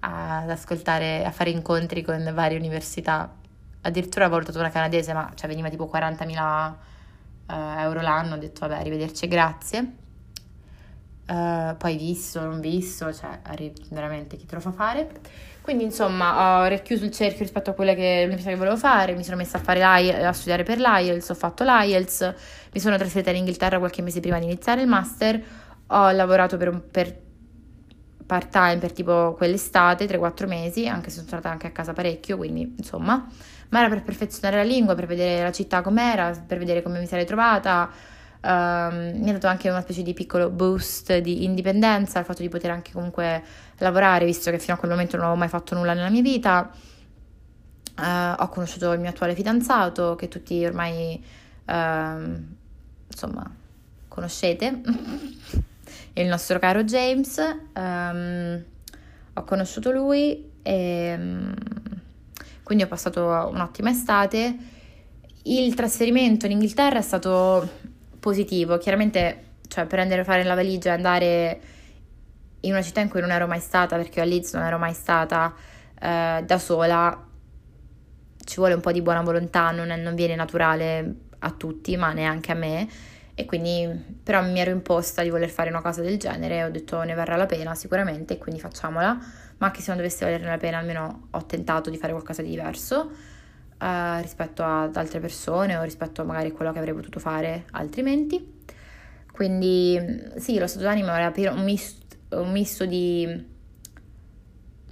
ad 0.00 0.50
ascoltare, 0.50 1.24
a 1.24 1.30
fare 1.30 1.50
incontri 1.50 2.02
con 2.02 2.30
varie 2.34 2.58
università. 2.58 3.32
Addirittura 3.80 4.26
avevo 4.26 4.40
portato 4.40 4.58
una 4.58 4.70
canadese, 4.70 5.12
ma 5.12 5.32
cioè, 5.34 5.48
veniva 5.48 5.68
tipo 5.70 5.90
40.000 5.92 6.74
eh, 7.46 7.80
euro 7.82 8.00
l'anno. 8.00 8.34
Ho 8.34 8.38
detto, 8.38 8.66
vabbè, 8.66 8.80
arrivederci, 8.80 9.26
grazie. 9.28 10.04
Uh, 11.28 11.76
poi 11.76 11.96
visto, 11.96 12.40
non 12.40 12.60
visto, 12.60 13.12
cioè 13.12 13.40
veramente 13.90 14.36
chi 14.36 14.46
te 14.46 14.54
lo 14.54 14.60
fa 14.60 14.70
fare. 14.70 15.08
Quindi 15.60 15.82
insomma 15.82 16.60
ho 16.60 16.66
richiuso 16.66 17.04
il 17.04 17.10
cerchio 17.10 17.40
rispetto 17.40 17.70
a 17.70 17.72
quella 17.72 17.94
che 17.94 18.20
l'università 18.20 18.50
che 18.50 18.56
volevo 18.56 18.76
fare, 18.76 19.16
mi 19.16 19.24
sono 19.24 19.36
messa 19.36 19.56
a, 19.56 19.60
fare 19.60 19.82
a 19.82 20.32
studiare 20.32 20.62
per 20.62 20.78
l'IELTS, 20.78 21.30
ho 21.30 21.34
fatto 21.34 21.64
l'IELTS, 21.64 22.34
mi 22.72 22.78
sono 22.78 22.96
trasferita 22.96 23.30
in 23.30 23.38
Inghilterra 23.38 23.78
qualche 23.78 24.02
mese 24.02 24.20
prima 24.20 24.38
di 24.38 24.44
iniziare 24.44 24.82
il 24.82 24.86
master, 24.86 25.42
ho 25.88 26.10
lavorato 26.12 26.56
per, 26.56 26.80
per 26.80 27.18
part 28.24 28.48
time 28.50 28.78
per 28.78 28.92
tipo 28.92 29.34
quell'estate, 29.36 30.06
3-4 30.06 30.46
mesi, 30.46 30.86
anche 30.86 31.08
se 31.10 31.16
sono 31.16 31.26
stata 31.26 31.50
anche 31.50 31.66
a 31.66 31.70
casa 31.70 31.92
parecchio, 31.92 32.36
quindi 32.36 32.74
insomma, 32.78 33.26
ma 33.70 33.78
era 33.80 33.88
per 33.88 34.04
perfezionare 34.04 34.62
la 34.62 34.68
lingua, 34.68 34.94
per 34.94 35.06
vedere 35.06 35.42
la 35.42 35.50
città 35.52 35.82
com'era, 35.82 36.30
per 36.46 36.58
vedere 36.58 36.82
come 36.82 37.00
mi 37.00 37.06
sarei 37.06 37.26
trovata 37.26 37.90
Um, 38.46 39.22
mi 39.22 39.30
ha 39.30 39.32
dato 39.32 39.48
anche 39.48 39.68
una 39.68 39.80
specie 39.80 40.02
di 40.02 40.14
piccolo 40.14 40.50
boost 40.50 41.18
di 41.18 41.42
indipendenza, 41.42 42.20
il 42.20 42.24
fatto 42.24 42.42
di 42.42 42.48
poter 42.48 42.70
anche 42.70 42.92
comunque 42.92 43.42
lavorare, 43.78 44.24
visto 44.24 44.52
che 44.52 44.60
fino 44.60 44.74
a 44.74 44.78
quel 44.78 44.92
momento 44.92 45.16
non 45.16 45.24
avevo 45.24 45.40
mai 45.40 45.48
fatto 45.48 45.74
nulla 45.74 45.94
nella 45.94 46.10
mia 46.10 46.22
vita. 46.22 46.70
Uh, 47.98 48.40
ho 48.40 48.48
conosciuto 48.48 48.92
il 48.92 49.00
mio 49.00 49.10
attuale 49.10 49.34
fidanzato, 49.34 50.14
che 50.14 50.28
tutti 50.28 50.64
ormai, 50.64 51.20
uh, 51.64 52.42
insomma, 53.08 53.50
conoscete, 54.06 54.80
il 56.14 56.26
nostro 56.28 56.60
caro 56.60 56.84
James. 56.84 57.42
Um, 57.74 58.64
ho 59.32 59.42
conosciuto 59.42 59.90
lui 59.90 60.52
e 60.62 61.14
um, 61.18 61.52
quindi 62.62 62.84
ho 62.84 62.86
passato 62.86 63.24
un'ottima 63.50 63.90
estate. 63.90 64.56
Il 65.42 65.74
trasferimento 65.74 66.46
in 66.46 66.52
Inghilterra 66.52 66.98
è 66.98 67.02
stato 67.02 67.85
positivo. 68.26 68.76
Chiaramente, 68.76 69.58
cioè, 69.68 69.86
prendere, 69.86 70.24
fare 70.24 70.42
la 70.42 70.56
valigia 70.56 70.90
e 70.90 70.92
andare 70.94 71.60
in 72.60 72.72
una 72.72 72.82
città 72.82 73.00
in 73.00 73.08
cui 73.08 73.20
non 73.20 73.30
ero 73.30 73.46
mai 73.46 73.60
stata, 73.60 73.94
perché 73.94 74.20
a 74.20 74.24
Leeds 74.24 74.54
non 74.54 74.64
ero 74.64 74.78
mai 74.78 74.94
stata 74.94 75.54
eh, 76.00 76.42
da 76.44 76.58
sola, 76.58 77.24
ci 78.44 78.56
vuole 78.56 78.74
un 78.74 78.80
po' 78.80 78.90
di 78.90 79.00
buona 79.00 79.22
volontà, 79.22 79.70
non, 79.70 79.90
è, 79.90 79.96
non 79.96 80.16
viene 80.16 80.34
naturale 80.34 81.14
a 81.38 81.52
tutti, 81.52 81.96
ma 81.96 82.12
neanche 82.12 82.50
a 82.50 82.56
me. 82.56 82.88
E 83.32 83.44
quindi, 83.44 83.88
però, 84.24 84.42
mi 84.42 84.58
ero 84.58 84.72
imposta 84.72 85.22
di 85.22 85.30
voler 85.30 85.48
fare 85.48 85.68
una 85.68 85.80
cosa 85.80 86.00
del 86.00 86.18
genere. 86.18 86.64
Ho 86.64 86.70
detto 86.70 87.00
ne 87.02 87.14
varrà 87.14 87.36
la 87.36 87.46
pena 87.46 87.76
sicuramente, 87.76 88.38
quindi 88.38 88.60
facciamola. 88.60 89.18
Ma 89.58 89.66
anche 89.66 89.80
se 89.82 89.86
non 89.88 89.98
dovesse 89.98 90.24
valerne 90.24 90.48
la 90.48 90.58
pena, 90.58 90.78
almeno 90.78 91.28
ho 91.30 91.46
tentato 91.46 91.90
di 91.90 91.96
fare 91.96 92.12
qualcosa 92.12 92.42
di 92.42 92.48
diverso 92.48 93.34
uh, 93.78 94.20
rispetto 94.20 94.62
ad 94.62 94.96
altre 94.96 95.20
persone 95.20 95.76
o 95.76 95.82
rispetto 95.82 96.24
magari 96.24 96.48
a 96.48 96.52
quello 96.52 96.72
che 96.72 96.78
avrei 96.78 96.94
potuto 96.94 97.20
fare 97.20 97.64
altrimenti. 97.72 98.54
Quindi 99.32 100.00
sì, 100.36 100.58
lo 100.58 100.66
stato 100.66 100.84
d'animo 100.84 101.12
era 101.12 101.32
un 101.52 101.62
misto, 101.62 102.06
un 102.30 102.50
misto 102.52 102.86
di 102.86 103.54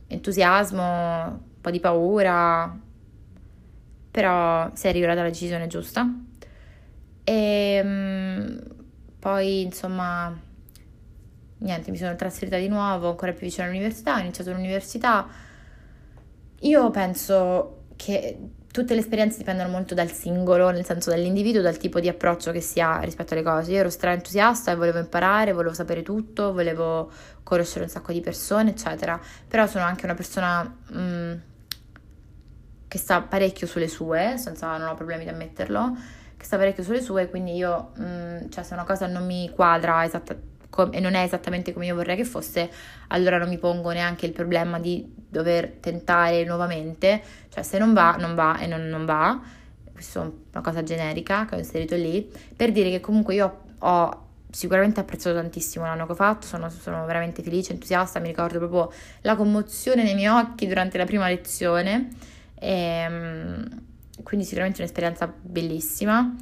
entusiasmo, 0.07 0.83
un 0.83 1.61
po' 1.61 1.71
di 1.71 1.81
paura, 1.81 2.79
però 4.11 4.71
si 4.75 4.87
è 4.87 4.91
arrivata 4.91 5.21
alla 5.21 5.31
decisione 5.31 5.67
giusta. 5.67 6.07
E 7.25 7.81
um, 7.83 8.61
poi 9.19 9.63
insomma, 9.63 10.39
niente, 11.59 11.91
mi 11.91 11.97
sono 11.97 12.15
trasferita 12.15 12.59
di 12.59 12.69
nuovo, 12.69 13.09
ancora 13.09 13.33
più 13.33 13.47
vicino 13.47 13.67
all'università, 13.67 14.17
ho 14.17 14.21
iniziato 14.21 14.53
l'università. 14.53 15.27
Io 16.61 16.91
penso 16.91 17.85
che 17.97 18.39
tutte 18.75 18.95
le 18.95 19.01
esperienze 19.03 19.39
dipendono 19.39 19.69
molto 19.69 19.95
dal 19.95 20.11
singolo, 20.11 20.71
nel 20.71 20.85
senso 20.85 21.11
dall'individuo, 21.11 21.63
dal 21.63 21.77
tipo 21.77 22.01
di 22.01 22.09
approccio 22.09 22.51
che 22.51 22.61
si 22.61 22.81
ha 22.81 22.99
rispetto 23.03 23.33
alle 23.33 23.45
cose. 23.45 23.71
Io 23.71 23.79
ero 23.79 23.89
stra 23.89 24.11
entusiasta 24.11 24.73
e 24.73 24.75
volevo 24.75 24.99
imparare, 24.99 25.53
volevo 25.53 25.73
sapere 25.73 26.03
tutto, 26.03 26.53
volevo 26.53 27.09
conoscere 27.45 27.85
un 27.85 27.89
sacco 27.89 28.11
di 28.11 28.21
persone, 28.21 28.71
eccetera. 28.71 29.21
Però 29.47 29.69
sono 29.69 29.85
anche 29.85 30.07
una 30.07 30.15
persona 30.15 30.65
mh, 30.65 30.99
mm, 30.99 31.33
che 32.89 32.99
sta 32.99 33.23
parecchio 33.23 33.69
sulle 33.69 33.87
sue, 33.87 34.39
senza 34.39 34.77
non 34.77 34.89
ho 34.89 34.95
problemi 34.97 35.23
di 35.23 35.31
ammetterlo, 35.31 35.97
che 36.37 36.45
sta 36.45 36.57
parecchio 36.57 36.83
sulle 36.83 37.01
sue, 37.01 37.31
quindi 37.31 37.55
io, 37.55 37.93
mh, 37.95 38.05
mm, 38.05 38.49
cioè 38.49 38.65
se 38.65 38.75
una 38.75 38.83
cosa 38.83 39.07
non 39.07 39.25
mi 39.25 39.53
quadra 39.55 40.05
esattamente 40.05 40.54
e 40.91 41.01
non 41.01 41.15
è 41.15 41.23
esattamente 41.23 41.73
come 41.73 41.87
io 41.87 41.95
vorrei 41.95 42.17
che 42.17 42.25
fosse, 42.25 42.71
allora 43.09 43.39
non 43.39 43.49
mi 43.49 43.59
pongo 43.59 43.91
neanche 43.91 44.27
il 44.27 44.33
problema 44.33 44.79
di 44.79 45.07
dover 45.29 45.69
tentare 45.81 46.45
nuovamente, 46.45 47.23
cioè 47.49 47.63
se 47.63 47.79
non 47.79 47.93
va, 47.93 48.17
non 48.19 48.35
va 48.35 48.59
e 48.59 48.67
non, 48.67 48.89
non 48.89 49.05
va, 49.05 49.41
questa 49.93 50.23
è 50.23 50.31
una 50.53 50.63
cosa 50.63 50.83
generica 50.83 51.45
che 51.47 51.55
ho 51.55 51.59
inserito 51.59 51.95
lì, 51.95 52.31
per 52.57 52.73
dire 52.73 52.91
che 52.91 53.01
comunque 53.01 53.35
io 53.35 53.63
ho 53.79 54.23
sicuramente 54.51 55.01
apprezzato 55.01 55.35
tantissimo 55.35 55.85
l'anno 55.85 56.07
che 56.07 56.13
ho 56.13 56.17
fatto, 56.17 56.47
sono, 56.47 56.71
sono, 56.71 57.05
veramente 57.07 57.43
felice, 57.43 57.73
entusiasta, 57.73 58.21
mi 58.21 58.29
ricordo 58.29 58.59
proprio 58.59 58.93
la 59.23 59.35
commozione 59.37 60.03
nei 60.03 60.15
miei 60.15 60.29
occhi 60.29 60.67
durante 60.67 60.99
la 60.99 61.05
prima 61.05 61.29
lezione, 61.29 62.09
e, 62.55 62.71
ehm, 62.71 63.83
quindi 64.23 64.45
sicuramente 64.45 64.81
un'esperienza 64.81 65.33
bellissima. 65.41 66.35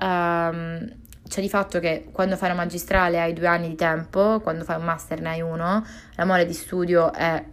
Um, 0.00 1.06
c'è 1.28 1.40
di 1.40 1.48
fatto 1.48 1.78
che 1.78 2.08
quando 2.10 2.36
fai 2.36 2.50
una 2.50 2.62
magistrale 2.62 3.20
hai 3.20 3.32
due 3.32 3.46
anni 3.46 3.68
di 3.68 3.74
tempo, 3.74 4.40
quando 4.40 4.64
fai 4.64 4.76
un 4.76 4.84
master 4.84 5.20
ne 5.20 5.28
hai 5.30 5.40
uno, 5.40 5.84
la 6.14 6.24
mole 6.24 6.46
di 6.46 6.52
studio 6.52 7.12
è 7.12 7.44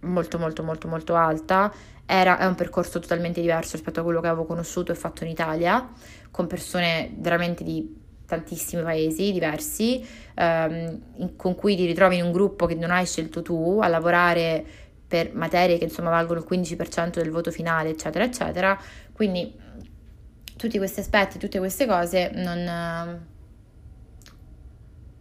molto 0.00 0.38
molto 0.38 0.62
molto 0.62 0.88
molto 0.88 1.14
alta, 1.14 1.72
Era, 2.06 2.38
è 2.38 2.46
un 2.46 2.54
percorso 2.54 2.98
totalmente 3.00 3.40
diverso 3.40 3.76
rispetto 3.76 4.00
a 4.00 4.02
quello 4.02 4.20
che 4.20 4.28
avevo 4.28 4.46
conosciuto 4.46 4.92
e 4.92 4.94
fatto 4.94 5.24
in 5.24 5.30
Italia, 5.30 5.90
con 6.30 6.46
persone 6.46 7.12
veramente 7.18 7.62
di 7.64 8.06
tantissimi 8.24 8.82
paesi 8.82 9.32
diversi, 9.32 10.06
ehm, 10.34 11.00
in, 11.16 11.36
con 11.36 11.54
cui 11.54 11.76
ti 11.76 11.84
ritrovi 11.84 12.16
in 12.16 12.24
un 12.24 12.32
gruppo 12.32 12.66
che 12.66 12.74
non 12.74 12.90
hai 12.90 13.06
scelto 13.06 13.42
tu, 13.42 13.80
a 13.82 13.88
lavorare 13.88 14.64
per 15.06 15.34
materie 15.34 15.78
che 15.78 15.84
insomma 15.84 16.10
valgono 16.10 16.40
il 16.40 16.46
15% 16.48 17.12
del 17.12 17.30
voto 17.30 17.50
finale, 17.50 17.90
eccetera, 17.90 18.24
eccetera. 18.24 18.78
Quindi 19.12 19.54
tutti 20.58 20.76
questi 20.76 21.00
aspetti, 21.00 21.38
tutte 21.38 21.58
queste 21.58 21.86
cose 21.86 22.30
non... 22.34 23.26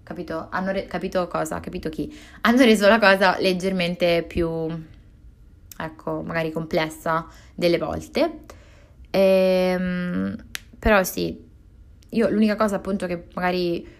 Capito? 0.03 0.47
Hanno 0.49 0.71
re- 0.71 0.87
capito 0.87 1.27
cosa? 1.27 1.59
Capito 1.59 1.89
chi? 1.89 2.17
Hanno 2.41 2.63
reso 2.63 2.87
la 2.87 2.97
cosa 2.97 3.37
leggermente 3.39 4.23
più, 4.23 4.49
ecco, 5.77 6.21
magari 6.21 6.51
complessa 6.51 7.27
delle 7.53 7.77
volte. 7.77 8.39
Ehm, 9.11 10.35
però 10.79 11.03
sì, 11.03 11.45
io 12.09 12.29
l'unica 12.29 12.55
cosa 12.55 12.77
appunto 12.77 13.05
che 13.05 13.27
magari 13.33 13.95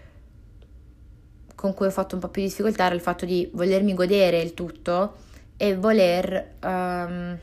con 1.54 1.74
cui 1.74 1.86
ho 1.86 1.90
fatto 1.90 2.14
un 2.14 2.20
po' 2.20 2.28
più 2.28 2.42
difficoltà 2.42 2.86
era 2.86 2.94
il 2.94 3.00
fatto 3.00 3.26
di 3.26 3.48
volermi 3.52 3.94
godere 3.94 4.40
il 4.40 4.54
tutto 4.54 5.16
e 5.56 5.76
voler... 5.76 6.54
Um, 6.64 7.38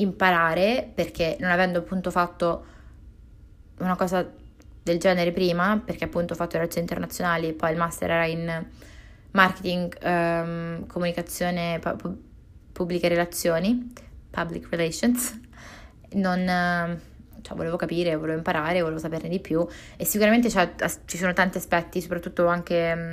imparare 0.00 0.90
perché 0.94 1.36
non 1.40 1.50
avendo 1.50 1.78
appunto 1.78 2.10
fatto 2.10 2.66
una 3.78 3.96
cosa 3.96 4.28
del 4.82 4.98
genere 4.98 5.32
prima, 5.32 5.80
perché 5.84 6.04
appunto 6.04 6.32
ho 6.32 6.36
fatto 6.36 6.56
relazioni 6.56 6.86
internazionali, 6.88 7.52
poi 7.52 7.72
il 7.72 7.76
master 7.76 8.10
era 8.10 8.26
in 8.26 8.66
marketing, 9.32 9.96
um, 10.02 10.86
comunicazione, 10.86 11.78
pu- 11.78 12.16
pubbliche 12.72 13.08
relazioni, 13.08 13.92
public 14.30 14.68
relations, 14.70 15.38
non, 16.14 16.40
uh, 16.40 17.40
cioè, 17.42 17.56
volevo 17.56 17.76
capire, 17.76 18.16
volevo 18.16 18.38
imparare, 18.38 18.80
volevo 18.80 18.98
saperne 18.98 19.28
di 19.28 19.40
più 19.40 19.66
e 19.96 20.04
sicuramente 20.04 20.48
ci 20.48 21.16
sono 21.16 21.32
tanti 21.32 21.58
aspetti, 21.58 22.00
soprattutto 22.00 22.46
anche 22.46 22.94
mh, 22.94 23.00
mm, 23.00 23.12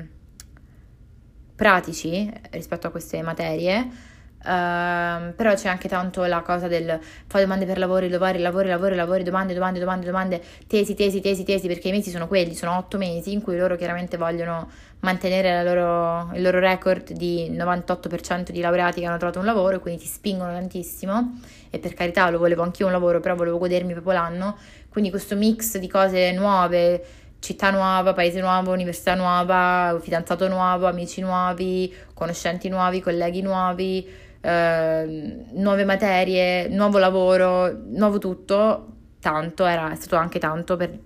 pratici 1.56 2.32
rispetto 2.52 2.88
a 2.88 2.92
queste 2.92 3.22
materie 3.22 4.14
Uh, 4.46 5.34
però 5.34 5.56
c'è 5.56 5.70
anche 5.70 5.88
tanto 5.88 6.24
la 6.26 6.42
cosa 6.42 6.68
del 6.68 7.00
fare 7.26 7.44
domande 7.44 7.66
per 7.66 7.80
lavori, 7.80 8.10
lavori, 8.10 8.38
lavori, 8.40 8.68
lavori, 8.68 8.96
lavori, 8.96 9.24
domande, 9.24 9.56
domande, 9.56 9.80
domande, 9.80 10.06
domande, 10.06 10.42
tesi, 10.68 10.94
tesi, 10.94 11.20
tesi, 11.20 11.44
tesi, 11.44 11.68
perché 11.68 11.88
i 11.88 11.92
mesi 11.92 12.12
sono 12.12 12.28
quelli, 12.28 12.54
sono 12.54 12.78
otto 12.78 13.00
mesi 13.00 13.32
in 13.34 13.42
cui 13.42 13.58
loro 13.58 13.76
chiaramente 13.76 14.18
vogliono 14.18 14.70
mantenere 15.00 15.64
loro, 15.64 16.30
il 16.36 16.42
loro 16.44 16.60
record 16.60 17.12
di 17.12 17.50
98% 17.52 18.52
di 18.52 18.60
laureati 18.60 19.00
che 19.00 19.06
hanno 19.06 19.18
trovato 19.18 19.40
un 19.40 19.46
lavoro 19.46 19.80
quindi 19.80 20.02
ti 20.02 20.08
spingono 20.08 20.52
tantissimo. 20.52 21.40
E 21.72 21.80
per 21.80 21.94
carità 21.96 22.30
lo 22.30 22.38
volevo 22.38 22.62
anch'io 22.62 22.86
un 22.86 22.92
lavoro, 22.92 23.20
però 23.20 23.36
volevo 23.36 23.58
godermi 23.58 23.94
proprio 23.94 24.14
l'anno, 24.14 24.58
quindi 24.90 25.10
questo 25.10 25.36
mix 25.36 25.78
di 25.78 25.88
cose 25.88 26.32
nuove, 26.32 27.04
città 27.40 27.70
nuova, 27.70 28.14
paese 28.14 28.40
nuovo, 28.40 28.72
università 28.72 29.16
nuova, 29.16 29.98
fidanzato 30.02 30.48
nuovo, 30.48 30.88
amici 30.88 31.22
nuovi, 31.22 31.94
conoscenti 32.14 32.70
nuovi, 32.70 33.02
colleghi 33.02 33.42
nuovi, 33.42 34.08
Ehm, 34.48 35.46
nuove 35.54 35.86
materie, 35.86 36.68
nuovo 36.68 37.00
lavoro, 37.00 37.76
nuovo 37.88 38.20
tutto, 38.20 38.94
tanto, 39.20 39.66
era, 39.66 39.92
è 39.92 39.96
stato 39.96 40.18
anche 40.18 40.38
tanto 40.38 40.78
per, 40.78 41.00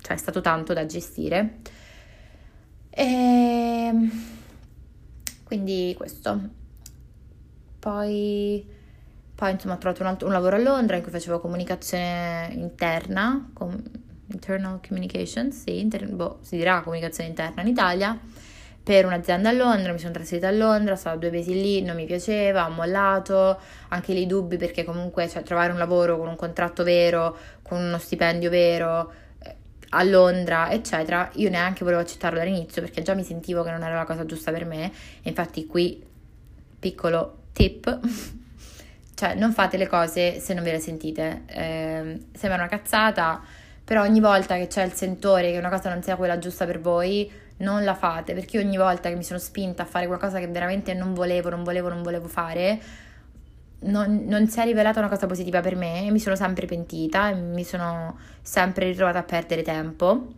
cioè 0.00 0.14
è 0.14 0.18
stato 0.18 0.40
tanto 0.40 0.72
da 0.72 0.84
gestire. 0.84 1.58
E 2.90 3.02
ehm, 3.04 4.10
quindi 5.44 5.94
questo. 5.96 6.40
Poi, 7.78 8.66
poi 9.34 9.50
insomma 9.52 9.74
ho 9.74 9.78
trovato 9.78 10.02
un, 10.02 10.08
altro, 10.08 10.26
un, 10.26 10.32
lavoro 10.32 10.56
a 10.56 10.58
Londra 10.58 10.96
in 10.96 11.02
cui 11.02 11.12
facevo 11.12 11.38
comunicazione 11.38 12.48
interna, 12.54 13.50
com, 13.52 13.80
internal 14.32 14.80
communications, 14.84 15.62
sì, 15.62 15.78
inter, 15.78 16.08
boh, 16.12 16.38
si 16.40 16.56
dirà 16.56 16.80
comunicazione 16.80 17.28
interna 17.28 17.62
in 17.62 17.68
Italia 17.68 18.18
per 18.84 19.06
un'azienda 19.06 19.48
a 19.48 19.52
Londra, 19.52 19.92
mi 19.92 19.98
sono 19.98 20.12
trasferita 20.12 20.48
a 20.48 20.50
Londra, 20.50 20.94
stavo 20.94 21.16
due 21.16 21.30
mesi 21.30 21.54
lì, 21.54 21.80
non 21.80 21.96
mi 21.96 22.04
piaceva, 22.04 22.66
ho 22.66 22.70
mollato, 22.70 23.58
anche 23.88 24.12
lì 24.12 24.26
dubbi 24.26 24.58
perché 24.58 24.84
comunque 24.84 25.26
cioè, 25.26 25.42
trovare 25.42 25.72
un 25.72 25.78
lavoro 25.78 26.18
con 26.18 26.28
un 26.28 26.36
contratto 26.36 26.84
vero, 26.84 27.34
con 27.62 27.80
uno 27.80 27.96
stipendio 27.96 28.50
vero 28.50 29.12
eh, 29.42 29.54
a 29.88 30.02
Londra, 30.02 30.70
eccetera, 30.70 31.30
io 31.36 31.48
neanche 31.48 31.82
volevo 31.82 32.02
accettarlo 32.02 32.38
dall'inizio 32.38 32.82
perché 32.82 33.00
già 33.00 33.14
mi 33.14 33.24
sentivo 33.24 33.62
che 33.62 33.70
non 33.70 33.82
era 33.82 33.94
la 33.94 34.04
cosa 34.04 34.26
giusta 34.26 34.52
per 34.52 34.66
me. 34.66 34.92
E 35.22 35.30
infatti 35.30 35.66
qui 35.66 36.04
piccolo 36.78 37.38
tip 37.54 38.00
cioè 39.14 39.34
non 39.34 39.52
fate 39.52 39.78
le 39.78 39.86
cose 39.86 40.40
se 40.40 40.52
non 40.52 40.62
ve 40.62 40.72
le 40.72 40.80
sentite. 40.80 41.42
Eh, 41.46 42.20
sembra 42.34 42.58
una 42.58 42.68
cazzata, 42.68 43.42
però 43.82 44.02
ogni 44.02 44.20
volta 44.20 44.56
che 44.56 44.66
c'è 44.66 44.82
il 44.82 44.92
sentore 44.92 45.52
che 45.52 45.58
una 45.58 45.70
cosa 45.70 45.88
non 45.88 46.02
sia 46.02 46.16
quella 46.16 46.38
giusta 46.38 46.66
per 46.66 46.80
voi, 46.80 47.30
non 47.58 47.84
la 47.84 47.94
fate, 47.94 48.34
perché 48.34 48.58
ogni 48.58 48.76
volta 48.76 49.08
che 49.08 49.14
mi 49.14 49.22
sono 49.22 49.38
spinta 49.38 49.82
a 49.82 49.86
fare 49.86 50.06
qualcosa 50.06 50.38
che 50.38 50.48
veramente 50.48 50.94
non 50.94 51.14
volevo, 51.14 51.50
non 51.50 51.62
volevo, 51.62 51.88
non 51.88 52.02
volevo 52.02 52.26
fare, 52.26 52.80
non, 53.80 54.24
non, 54.26 54.48
si 54.48 54.60
è 54.60 54.64
rivelata 54.64 54.98
una 54.98 55.08
cosa 55.08 55.26
positiva 55.26 55.60
per 55.60 55.76
me 55.76 56.06
e 56.06 56.10
mi 56.10 56.18
sono 56.18 56.36
sempre 56.36 56.66
pentita 56.66 57.28
e 57.28 57.34
mi 57.34 57.64
sono 57.64 58.18
sempre 58.42 58.86
ritrovata 58.86 59.18
a 59.18 59.22
perdere 59.22 59.62
tempo. 59.62 60.32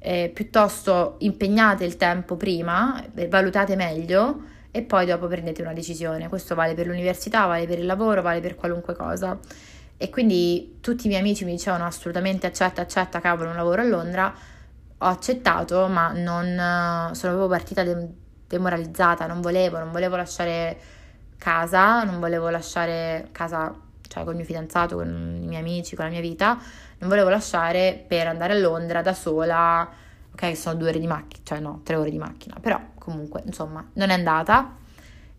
Eh, 0.00 0.30
piuttosto 0.32 1.16
impegnate 1.18 1.84
il 1.84 1.96
tempo 1.96 2.36
prima, 2.36 3.04
valutate 3.28 3.74
meglio 3.74 4.42
e 4.70 4.82
poi 4.82 5.06
dopo 5.06 5.26
prendete 5.26 5.60
una 5.60 5.72
decisione. 5.72 6.28
Questo 6.28 6.54
vale 6.54 6.74
per 6.74 6.86
l'università, 6.86 7.46
vale 7.46 7.66
per 7.66 7.78
il 7.78 7.86
lavoro, 7.86 8.22
vale 8.22 8.40
per 8.40 8.54
qualunque 8.54 8.94
cosa. 8.94 9.38
E 9.96 10.10
quindi 10.10 10.78
tutti 10.80 11.06
i 11.06 11.08
miei 11.08 11.20
amici 11.20 11.44
mi 11.44 11.50
dicevano 11.52 11.84
assolutamente 11.84 12.46
accetta, 12.46 12.82
accetta, 12.82 13.20
cavolo, 13.20 13.50
un 13.50 13.56
lavoro 13.56 13.82
a 13.82 13.84
Londra 13.84 14.34
ho 14.98 15.06
accettato, 15.06 15.86
ma 15.86 16.12
non 16.12 17.14
sono 17.14 17.32
proprio 17.34 17.48
partita 17.48 17.82
de- 17.82 18.08
demoralizzata, 18.46 19.26
non 19.26 19.40
volevo, 19.40 19.78
non 19.78 19.92
volevo 19.92 20.16
lasciare 20.16 20.78
casa, 21.38 22.02
non 22.02 22.18
volevo 22.18 22.48
lasciare 22.48 23.28
casa, 23.30 23.74
cioè 24.08 24.22
con 24.24 24.32
il 24.32 24.38
mio 24.38 24.46
fidanzato, 24.46 24.96
con 24.96 25.38
i 25.42 25.46
miei 25.46 25.60
amici, 25.60 25.94
con 25.94 26.06
la 26.06 26.10
mia 26.10 26.20
vita, 26.20 26.58
non 26.98 27.08
volevo 27.08 27.28
lasciare 27.28 28.04
per 28.06 28.26
andare 28.26 28.54
a 28.54 28.58
Londra 28.58 29.02
da 29.02 29.14
sola, 29.14 29.88
ok, 30.32 30.56
sono 30.56 30.74
due 30.76 30.88
ore 30.88 30.98
di 30.98 31.06
macchina, 31.06 31.42
cioè 31.44 31.60
no, 31.60 31.80
tre 31.84 31.96
ore 31.96 32.10
di 32.10 32.18
macchina, 32.18 32.56
però 32.60 32.80
comunque, 32.98 33.42
insomma, 33.44 33.86
non 33.94 34.10
è 34.10 34.14
andata. 34.14 34.76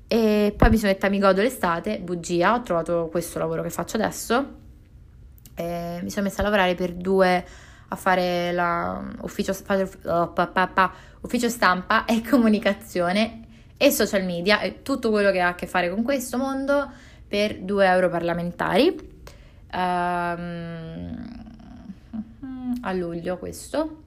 E 0.08 0.56
poi 0.58 0.70
mi 0.72 0.78
sono 0.78 0.92
detta 0.92 1.08
mi 1.10 1.20
godo 1.20 1.42
l'estate, 1.42 2.00
bugia, 2.00 2.54
ho 2.56 2.64
trovato 2.64 3.10
questo 3.12 3.38
lavoro 3.38 3.62
che 3.62 3.70
faccio 3.70 3.98
adesso, 3.98 4.58
e 5.54 6.00
mi 6.02 6.10
sono 6.10 6.26
messa 6.26 6.42
a 6.42 6.44
lavorare 6.46 6.74
per 6.76 6.94
due 6.94 7.46
a 7.90 7.96
fare 7.96 8.52
la, 8.52 9.04
ufficio, 9.22 9.56
oh, 10.06 10.34
ufficio 11.22 11.50
stampa 11.50 12.06
e 12.06 12.22
comunicazione 12.28 13.46
e 13.78 13.92
social 13.92 14.24
media 14.24 14.60
e 14.62 14.82
tutto 14.82 15.10
quello 15.10 15.32
che 15.32 15.40
ha 15.40 15.50
a 15.50 15.56
che 15.56 15.66
fare 15.68 15.90
con 15.90 16.04
questo 16.04 16.38
mondo 16.38 16.92
per 17.28 17.60
2 17.60 17.86
euro 17.86 18.10
parlamentari. 18.10 19.18
Um, 19.72 21.48
a 22.82 22.92
luglio 22.94 23.38
questo. 23.38 24.04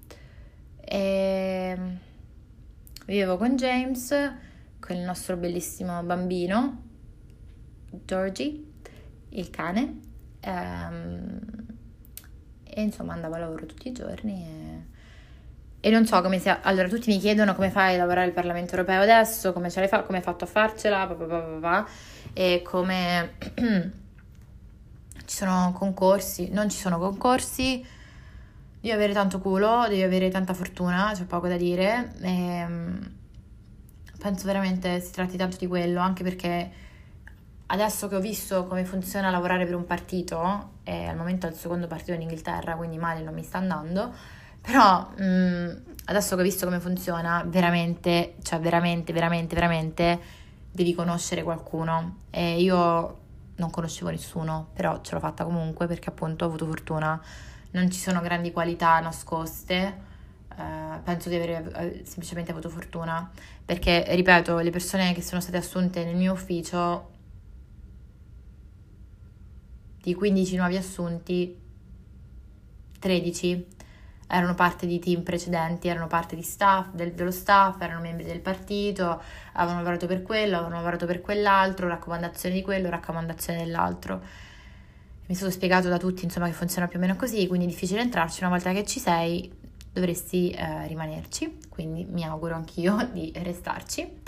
E 0.79 1.79
vivevo 3.07 3.37
con 3.37 3.57
James, 3.57 4.09
con 4.79 4.97
il 4.97 5.03
nostro 5.03 5.37
bellissimo 5.37 6.03
bambino, 6.03 6.83
Georgie, 8.05 8.62
il 9.31 9.51
cane. 9.51 10.01
Um, 10.45 11.62
e 12.75 12.83
insomma 12.83 13.13
andavo 13.13 13.35
a 13.35 13.39
lavoro 13.39 13.67
tutti 13.67 13.89
i 13.89 13.93
giorni 13.93 14.45
e, 15.81 15.89
e 15.89 15.91
non 15.91 16.07
so 16.07 16.21
come 16.23 16.39
sia. 16.39 16.61
Allora, 16.63 16.89
tutti 16.89 17.11
mi 17.11 17.19
chiedono 17.19 17.55
come 17.55 17.71
fai 17.71 17.95
a 17.95 17.99
lavorare 17.99 18.27
al 18.27 18.33
Parlamento 18.33 18.73
europeo 18.75 19.03
adesso, 19.03 19.53
come 19.53 19.71
ce 19.71 19.81
l'hai 19.81 19.89
fa- 19.89 20.03
come 20.03 20.19
hai 20.19 20.25
fatto 20.25 20.45
a 20.45 20.47
farcela, 20.47 21.07
pa, 21.07 21.15
pa, 21.15 21.59
pa, 21.61 21.87
e 22.33 22.63
come 22.65 23.35
ci 25.25 25.37
sono 25.37 25.73
concorsi, 25.77 26.51
non 26.51 26.71
ci 26.71 26.79
sono 26.79 26.99
concorsi. 26.99 27.85
Devi 28.81 28.95
avere 28.95 29.13
tanto 29.13 29.39
culo, 29.39 29.87
devi 29.89 30.03
avere 30.03 30.29
tanta 30.29 30.55
fortuna, 30.55 31.13
c'è 31.15 31.25
poco 31.25 31.49
da 31.49 31.57
dire. 31.57 32.13
E, 32.21 32.31
ehm, 32.31 33.11
penso 34.19 34.47
veramente 34.47 35.01
si 35.01 35.13
tratti 35.13 35.37
tanto 35.37 35.57
di 35.59 35.67
quello, 35.67 36.01
anche 36.01 36.23
perché 36.23 36.71
adesso 37.66 38.09
che 38.09 38.16
ho 38.16 38.20
visto 38.20 38.66
come 38.66 38.85
funziona 38.85 39.31
lavorare 39.31 39.64
per 39.64 39.75
un 39.75 39.85
partito, 39.85 40.70
e 40.85 41.07
al 41.07 41.16
momento 41.16 41.46
è 41.46 41.51
il 41.51 41.57
secondo 41.57 41.87
partito 41.87 42.12
in 42.12 42.22
Inghilterra, 42.22 42.77
quindi 42.77 42.98
male 42.98 43.22
non 43.22 43.35
mi 43.35 43.42
sta 43.42 43.59
andando, 43.59 44.12
però 44.61 45.11
mh, 45.16 45.25
mm, 45.25 45.70
adesso 46.07 46.35
che 46.37 46.40
ho 46.40 46.44
visto 46.44 46.66
come 46.66 46.81
funziona, 46.81 47.44
veramente, 47.46 48.35
cioè 48.42 48.61
veramente, 48.61 49.12
veramente, 49.12 49.55
veramente 49.55 50.20
devi 50.70 50.94
conoscere 50.94 51.42
qualcuno. 51.42 52.18
E 52.31 52.61
io 52.61 53.18
non 53.57 53.70
conoscevo 53.70 54.11
nessuno, 54.11 54.68
però 54.72 55.01
ce 55.03 55.14
l'ho 55.14 55.20
fatta 55.20 55.44
comunque 55.44 55.87
perché 55.87 56.09
appunto 56.09 56.44
ho 56.44 56.48
avuto 56.48 56.66
fortuna. 56.66 57.20
Non 57.72 57.90
ci 57.90 57.98
sono 57.98 58.20
grandi 58.20 58.53
qualità 58.53 59.01
nascoste. 59.01 60.11
Uh, 60.55 61.03
penso 61.03 61.31
di 61.31 61.37
aver 61.37 61.72
eh, 61.75 62.03
semplicemente 62.05 62.51
avuto 62.51 62.68
fortuna 62.68 63.31
perché 63.64 64.05
ripeto 64.07 64.59
le 64.59 64.68
persone 64.68 65.14
che 65.14 65.22
sono 65.22 65.40
state 65.40 65.57
assunte 65.57 66.05
nel 66.05 66.14
mio 66.14 66.33
ufficio 66.33 67.12
di 70.03 70.15
15 70.15 70.57
nuovi 70.57 70.77
assunti, 70.77 71.57
13 72.99 73.67
erano 74.27 74.55
parte 74.55 74.87
di 74.87 74.99
team 74.99 75.23
precedenti, 75.23 75.87
erano 75.88 76.09
parte 76.09 76.35
di 76.35 76.43
staff, 76.43 76.88
del, 76.93 77.12
dello 77.12 77.31
staff, 77.31 77.81
erano 77.81 78.01
membri 78.01 78.25
del 78.25 78.41
partito, 78.41 79.23
avevano 79.53 79.79
lavorato 79.79 80.07
per 80.07 80.23
quello, 80.23 80.57
avevano 80.57 80.77
lavorato 80.77 81.07
per 81.07 81.21
quell'altro, 81.21 81.87
raccomandazione 81.87 82.55
di 82.55 82.62
quello, 82.62 82.88
raccomandazione 82.88 83.61
dell'altro. 83.61 84.21
Mi 85.27 85.29
è 85.29 85.35
stato 85.35 85.53
spiegato 85.53 85.88
da 85.88 85.99
tutti 85.99 86.25
insomma 86.25 86.47
che 86.47 86.53
funziona 86.53 86.88
più 86.88 86.99
o 86.99 87.01
meno 87.01 87.15
così, 87.15 87.47
quindi 87.47 87.67
è 87.67 87.69
difficile 87.69 88.01
entrarci, 88.01 88.43
una 88.43 88.51
volta 88.51 88.73
che 88.73 88.85
ci 88.85 88.99
sei 88.99 89.51
dovresti 89.93 90.51
eh, 90.51 90.87
rimanerci, 90.88 91.59
quindi 91.69 92.05
mi 92.11 92.25
auguro 92.25 92.55
anch'io 92.57 93.07
di 93.12 93.33
restarci. 93.37 94.21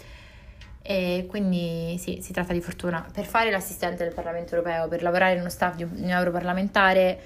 E 0.86 1.24
quindi 1.28 1.96
sì, 1.98 2.18
si 2.20 2.32
tratta 2.34 2.52
di 2.52 2.60
fortuna. 2.60 3.06
Per 3.10 3.24
fare 3.24 3.50
l'assistente 3.50 4.04
del 4.04 4.12
Parlamento 4.12 4.54
europeo, 4.54 4.86
per 4.86 5.02
lavorare 5.02 5.32
in 5.32 5.40
uno 5.40 5.48
staff 5.48 5.76
di 5.76 5.82
un 5.82 6.10
europarlamentare, 6.10 7.20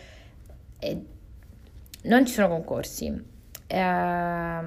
eh, 0.78 1.04
non 2.02 2.24
ci 2.24 2.34
sono 2.34 2.46
concorsi. 2.46 3.06
Eh, 3.66 4.60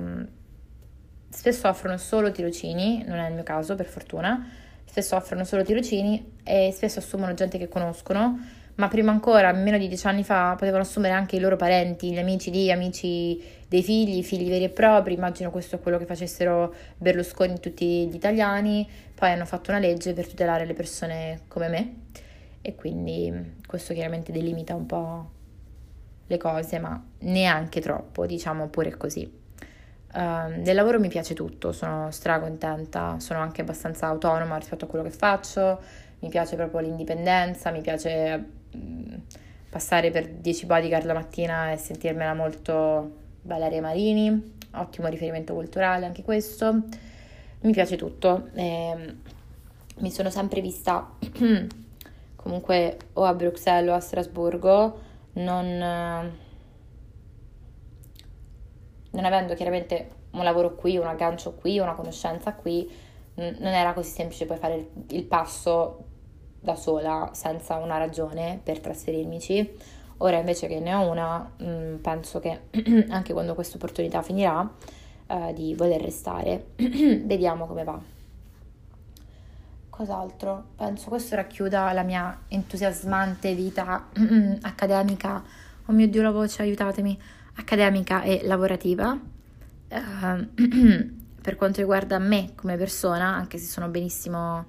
spesso 1.30 1.68
offrono 1.70 1.96
solo 1.96 2.32
tirocini, 2.32 3.06
non 3.08 3.18
è 3.18 3.30
il 3.30 3.34
mio 3.34 3.44
caso 3.44 3.76
per 3.76 3.86
fortuna, 3.86 4.52
spesso 4.84 5.16
offrono 5.16 5.46
solo 5.46 5.64
tirocini 5.64 6.40
e 6.44 6.72
spesso 6.74 7.00
assumono 7.00 7.34
gente 7.34 7.58
che 7.58 7.70
conoscono 7.70 8.40
ma 8.82 8.88
prima 8.88 9.12
ancora, 9.12 9.52
meno 9.52 9.78
di 9.78 9.88
dieci 9.88 10.08
anni 10.08 10.24
fa, 10.24 10.56
potevano 10.58 10.82
assumere 10.82 11.14
anche 11.14 11.36
i 11.36 11.40
loro 11.40 11.56
parenti, 11.56 12.12
gli 12.12 12.18
amici 12.18 12.50
di 12.50 12.72
amici 12.72 13.40
dei 13.68 13.84
figli, 13.84 14.24
figli 14.24 14.50
veri 14.50 14.64
e 14.64 14.70
propri, 14.70 15.14
immagino 15.14 15.52
questo 15.52 15.76
è 15.76 15.80
quello 15.80 16.00
che 16.00 16.08
facessero 16.08 16.74
Berlusconi 16.98 17.54
e 17.54 17.60
tutti 17.60 18.08
gli 18.08 18.16
italiani, 18.16 18.90
poi 19.14 19.30
hanno 19.30 19.46
fatto 19.46 19.70
una 19.70 19.80
legge 19.80 20.14
per 20.14 20.28
tutelare 20.28 20.66
le 20.66 20.74
persone 20.74 21.42
come 21.48 21.68
me. 21.68 21.96
E 22.64 22.74
quindi 22.74 23.58
questo 23.68 23.94
chiaramente 23.94 24.32
delimita 24.32 24.74
un 24.74 24.86
po' 24.88 25.30
le 26.26 26.38
cose, 26.38 26.80
ma 26.80 27.00
neanche 27.20 27.82
troppo, 27.82 28.26
diciamo 28.26 28.68
pure 28.68 28.98
così. 28.98 29.32
Uh, 30.12 30.60
del 30.60 30.74
lavoro 30.74 31.00
mi 31.00 31.08
piace 31.08 31.36
tutto, 31.36 31.72
sono 31.72 32.10
stracontenta, 32.10 33.20
sono 33.20 33.42
anche 33.42 33.62
abbastanza 33.62 34.08
autonoma 34.08 34.58
rispetto 34.58 34.86
a 34.86 34.88
quello 34.88 35.04
che 35.04 35.12
faccio, 35.12 35.80
mi 36.22 36.30
piace 36.30 36.56
proprio 36.56 36.80
l'indipendenza, 36.80 37.70
mi 37.70 37.82
piace 37.82 38.60
passare 39.70 40.12
per 40.12 40.28
10 40.28 40.66
bodyguard 40.66 41.06
la 41.06 41.14
mattina 41.14 41.72
e 41.72 41.78
sentirmela 41.78 42.34
molto 42.34 43.20
Valeria 43.44 43.82
Marini, 43.82 44.58
ottimo 44.74 45.08
riferimento 45.08 45.54
culturale 45.54 46.06
anche 46.06 46.24
questo, 46.24 46.82
mi 47.62 47.72
piace 47.72 47.96
tutto, 47.96 48.50
e 48.54 49.16
mi 50.00 50.12
sono 50.12 50.30
sempre 50.30 50.62
vista 50.62 51.10
comunque 52.36 52.98
o 53.14 53.24
a 53.24 53.34
Bruxelles 53.34 53.92
o 53.92 53.96
a 53.96 54.00
Strasburgo, 54.00 55.00
non 55.34 56.40
non 59.12 59.26
avendo 59.26 59.54
chiaramente 59.56 60.10
un 60.32 60.44
lavoro 60.44 60.76
qui, 60.76 60.98
un 60.98 61.08
aggancio 61.08 61.54
qui, 61.54 61.80
una 61.80 61.94
conoscenza 61.94 62.54
qui, 62.54 62.90
non 63.36 63.66
era 63.66 63.94
così 63.94 64.10
semplice 64.10 64.46
poi 64.46 64.58
fare 64.58 64.90
il 65.10 65.24
passo 65.24 66.06
da 66.62 66.76
sola 66.76 67.32
senza 67.34 67.76
una 67.78 67.98
ragione 67.98 68.60
per 68.64 68.80
trasferirmici. 68.80 69.70
Ora 70.18 70.38
invece 70.38 70.68
che 70.68 70.80
ne 70.80 70.94
ho 70.94 71.10
una, 71.10 71.52
penso 72.02 72.40
che 72.40 72.62
anche 73.10 73.34
quando 73.34 73.56
questa 73.56 73.78
opportunità 73.78 74.22
finirà, 74.22 74.72
eh, 75.26 75.54
di 75.54 75.74
voler 75.76 76.02
restare. 76.02 76.68
Vediamo 76.78 77.66
come 77.66 77.84
va. 77.84 78.00
Cos'altro? 79.90 80.66
Penso 80.76 81.10
questo 81.10 81.36
racchiuda 81.36 81.92
la 81.92 82.04
mia 82.04 82.44
entusiasmante 82.48 83.54
vita 83.56 84.10
accademica. 84.62 85.44
Oh 85.88 85.92
mio 85.92 86.08
Dio, 86.08 86.22
la 86.22 86.32
voce, 86.32 86.62
aiutatemi 86.62 87.20
accademica 87.56 88.22
e 88.22 88.42
lavorativa. 88.44 89.20
Uh, 89.90 90.48
per 91.42 91.56
quanto 91.56 91.80
riguarda 91.80 92.20
me 92.20 92.52
come 92.56 92.78
persona, 92.78 93.34
anche 93.34 93.58
se 93.58 93.66
sono 93.66 93.88
benissimo, 93.88 94.66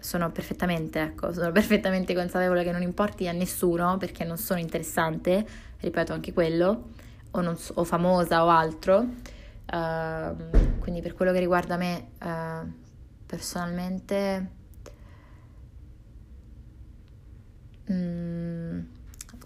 sono 0.00 0.30
perfettamente, 0.30 1.00
ecco, 1.00 1.32
sono 1.32 1.52
perfettamente 1.52 2.14
consapevole 2.14 2.64
che 2.64 2.72
non 2.72 2.82
importi 2.82 3.28
a 3.28 3.32
nessuno 3.32 3.96
perché 3.96 4.24
non 4.24 4.36
sono 4.38 4.58
interessante, 4.58 5.46
ripeto 5.80 6.12
anche 6.12 6.32
quello, 6.32 6.90
o, 7.30 7.54
so, 7.54 7.74
o 7.76 7.84
famosa 7.84 8.44
o 8.44 8.48
altro. 8.48 9.06
Uh, 9.70 10.78
quindi 10.80 11.00
per 11.00 11.14
quello 11.14 11.32
che 11.32 11.38
riguarda 11.38 11.76
me 11.76 12.08
uh, 12.22 12.68
personalmente... 13.26 14.58
Mm, 17.92 18.80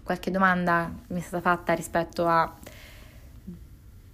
qualche 0.03 0.29
domanda 0.29 0.93
mi 1.07 1.19
è 1.19 1.23
stata 1.23 1.41
fatta 1.41 1.73
rispetto 1.73 2.27
a 2.27 2.55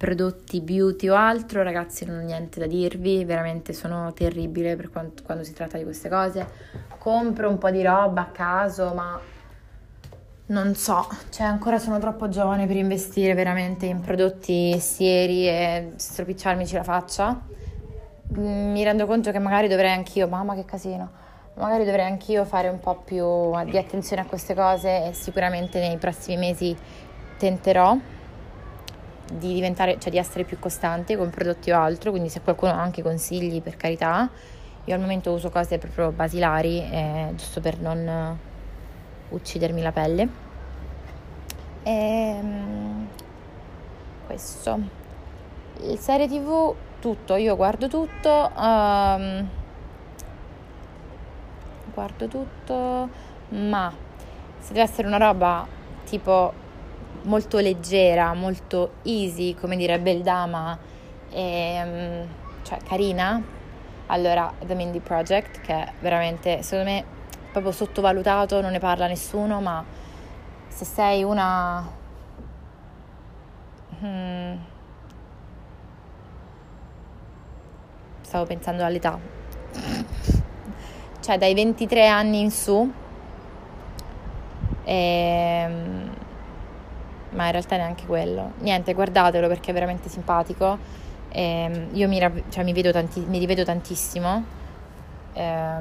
prodotti 0.02 0.62
beauty 0.62 1.10
o 1.10 1.16
altro, 1.16 1.62
ragazzi 1.62 2.06
non 2.06 2.22
ho 2.22 2.24
niente 2.24 2.60
da 2.60 2.66
dirvi, 2.66 3.24
veramente 3.24 3.72
sono 3.72 4.12
terribile 4.14 4.76
per 4.76 4.90
quanto, 4.90 5.22
quando 5.22 5.44
si 5.44 5.54
tratta 5.54 5.78
di 5.78 5.84
queste 5.84 6.10
cose. 6.10 6.44
Compro 6.98 7.48
un 7.48 7.60
po' 7.60 7.70
di 7.70 7.84
roba 7.84 8.22
a 8.22 8.32
caso, 8.32 8.94
ma 8.96 9.20
non 10.48 10.74
so, 10.74 11.08
cioè 11.30 11.46
ancora 11.46 11.78
sono 11.78 12.00
troppo 12.00 12.30
giovane 12.30 12.66
per 12.66 12.78
investire 12.78 13.36
veramente 13.36 13.86
in 13.86 14.02
prodotti 14.02 14.80
seri 14.80 15.48
e 15.48 15.92
stropicciarmici 15.98 16.74
la 16.74 16.84
faccia. 16.84 17.40
Mm, 18.40 18.72
mi 18.72 18.84
rendo 18.84 19.06
conto 19.06 19.30
che 19.30 19.38
magari 19.38 19.68
dovrei 19.68 19.92
anch'io, 19.92 20.28
mamma 20.28 20.56
che 20.56 20.66
casino 20.66 21.20
magari 21.56 21.84
dovrei 21.84 22.06
anch'io 22.06 22.44
fare 22.46 22.70
un 22.70 22.80
po' 22.80 22.96
più 23.04 23.52
di 23.66 23.78
attenzione 23.78 24.24
a 24.24 24.26
queste 24.26 24.56
cose 24.56 25.10
e 25.10 25.14
sicuramente 25.14 25.80
nei 25.80 25.98
prossimi 25.98 26.38
mesi 26.38 26.76
tenterò 27.38 27.96
di 29.38 29.54
diventare, 29.54 29.98
cioè 30.00 30.12
di 30.12 30.18
essere 30.18 30.44
più 30.44 30.60
costante 30.60 31.16
con 31.18 31.30
prodotti 31.30 31.72
o 31.72 31.80
altro, 31.80 32.12
quindi 32.12 32.30
se 32.30 32.42
qualcuno 32.42 32.72
ha 32.72 32.82
anche 32.82 33.02
consigli 33.02 33.62
per 33.62 33.78
carità, 33.78 34.30
io 34.86 34.94
al 34.94 35.00
momento 35.00 35.32
uso 35.32 35.50
cose 35.50 35.78
proprio 35.78 36.12
basilari, 36.12 36.80
eh, 36.80 37.32
giusto 37.36 37.62
per 37.62 37.80
non 37.80 38.38
uccidermi 39.30 39.82
la 39.82 39.92
pelle. 39.92 40.30
E, 41.84 41.92
ehm, 41.92 43.08
questo. 44.26 44.80
Il 45.82 45.98
serie 45.98 46.28
tv, 46.28 46.74
tutto, 47.00 47.36
io 47.36 47.56
guardo 47.56 47.88
tutto. 47.88 48.52
Um, 48.56 49.50
guardo 51.94 52.28
tutto, 52.28 53.10
ma 53.50 53.94
se 54.60 54.74
deve 54.74 54.86
essere 54.86 55.08
una 55.08 55.18
roba 55.18 55.68
tipo 56.06 56.54
molto 57.24 57.60
leggera, 57.60 58.34
molto 58.34 58.94
easy, 59.04 59.56
come 59.56 59.76
direbbe 59.78 60.12
il 60.12 60.22
Dama, 60.22 60.78
e, 61.30 61.42
ehm, 61.42 62.28
cioè 62.64 62.80
carina, 62.84 63.42
allora 64.08 64.54
The 64.60 64.76
Mindy 64.76 65.00
Project, 65.00 65.62
che 65.62 65.74
è 65.74 65.92
veramente, 66.00 66.62
secondo 66.64 66.92
me, 66.92 67.04
proprio 67.52 67.72
sottovalutato, 67.72 68.62
non 68.62 68.72
ne 68.72 68.80
parla 68.80 69.08
nessuno, 69.08 69.62
ma 69.62 69.84
se 70.68 70.86
sei 70.86 71.24
una... 71.24 72.00
Hmm, 74.00 74.56
stavo 78.22 78.46
pensando 78.46 78.84
all'età. 78.84 79.20
Cioè 81.20 81.38
dai 81.38 81.54
23 81.54 82.08
anni 82.08 82.40
in 82.40 82.50
su, 82.50 82.92
e, 84.84 84.94
ehm, 84.94 86.11
ma 87.32 87.46
in 87.46 87.52
realtà 87.52 87.78
neanche 87.78 88.06
quello. 88.06 88.54
Niente, 88.60 88.94
guardatelo 88.94 89.48
perché 89.48 89.72
è 89.72 89.74
veramente 89.74 90.10
simpatico. 90.10 90.78
E, 91.30 91.42
ehm, 91.42 91.88
io 91.94 92.08
mi, 92.08 92.20
cioè, 92.50 92.64
mi, 92.64 92.74
tanti, 92.92 93.22
mi, 93.22 93.40
rivedo 93.40 93.64
tantissimo. 93.64 94.60
Eh, 95.34 95.76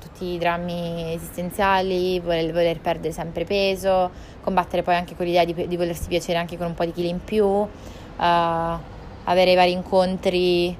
tutti 0.00 0.24
i 0.24 0.38
drammi 0.38 1.12
esistenziali, 1.12 2.18
voler, 2.20 2.52
voler, 2.52 2.80
perdere 2.80 3.12
sempre 3.12 3.44
peso, 3.44 4.10
combattere 4.40 4.82
poi 4.82 4.94
anche 4.94 5.14
con 5.14 5.26
l'idea 5.26 5.44
di, 5.44 5.66
di 5.68 5.76
volersi 5.76 6.08
piacere 6.08 6.38
anche 6.38 6.56
con 6.56 6.66
un 6.66 6.74
po' 6.74 6.84
di 6.84 6.92
chili 6.92 7.08
in 7.08 7.22
più, 7.22 7.44
uh, 7.44 7.68
avere 8.16 9.54
vari 9.54 9.72
incontri 9.72 10.74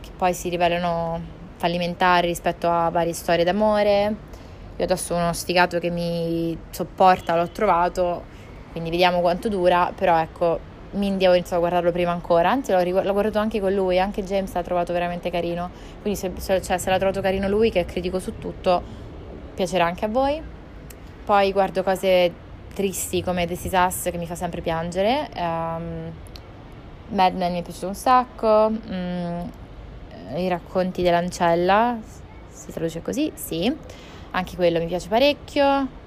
che 0.00 0.10
poi 0.16 0.34
si 0.34 0.48
rivelano 0.48 1.38
fallimentari 1.56 2.26
rispetto 2.26 2.68
a 2.68 2.88
varie 2.88 3.12
storie 3.12 3.44
d'amore. 3.44 4.16
Io 4.76 4.84
adesso 4.84 5.14
uno 5.14 5.32
sfigato 5.32 5.78
che 5.78 5.90
mi 5.90 6.58
sopporta, 6.70 7.36
l'ho 7.36 7.50
trovato, 7.50 8.24
quindi 8.72 8.90
vediamo 8.90 9.20
quanto 9.20 9.48
dura, 9.48 9.92
però 9.94 10.18
ecco, 10.18 10.58
Mindy 10.92 11.26
ho 11.26 11.34
iniziato 11.34 11.56
a 11.56 11.58
guardarlo 11.58 11.92
prima 11.92 12.10
ancora, 12.10 12.50
anzi 12.50 12.72
l'ho, 12.72 12.82
l'ho 12.82 13.12
guardato 13.12 13.38
anche 13.38 13.60
con 13.60 13.72
lui, 13.72 14.00
anche 14.00 14.24
James 14.24 14.52
l'ha 14.52 14.62
trovato 14.62 14.92
veramente 14.92 15.30
carino, 15.30 15.70
quindi 16.02 16.18
se, 16.18 16.32
cioè, 16.60 16.78
se 16.78 16.90
l'ha 16.90 16.98
trovato 16.98 17.20
carino 17.20 17.48
lui 17.48 17.70
che 17.70 17.80
è 17.80 17.84
critico 17.84 18.18
su 18.18 18.38
tutto, 18.38 18.82
piacerà 19.54 19.84
anche 19.84 20.04
a 20.04 20.08
voi. 20.08 20.42
Poi 21.24 21.52
guardo 21.52 21.82
cose 21.82 22.32
tristi 22.74 23.22
come 23.22 23.46
This 23.46 23.64
Is 23.66 23.72
Us 23.72 24.08
che 24.10 24.18
mi 24.18 24.26
fa 24.26 24.34
sempre 24.34 24.60
piangere, 24.60 25.28
um, 25.36 26.10
Mad 27.08 27.34
Men 27.34 27.52
mi 27.52 27.60
è 27.60 27.62
piaciuto 27.62 27.88
un 27.88 27.94
sacco, 27.94 28.70
mm, 28.70 29.40
i 30.36 30.48
racconti 30.48 31.02
dell'ancella, 31.02 31.98
si 32.48 32.72
traduce 32.72 33.02
così, 33.02 33.30
sì, 33.34 33.72
anche 34.32 34.56
quello 34.56 34.78
mi 34.78 34.86
piace 34.86 35.08
parecchio, 35.08 35.98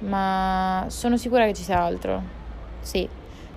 ma 0.00 0.84
sono 0.88 1.16
sicura 1.16 1.46
che 1.46 1.54
ci 1.54 1.62
sia 1.62 1.80
altro, 1.80 2.22
sì, 2.80 3.08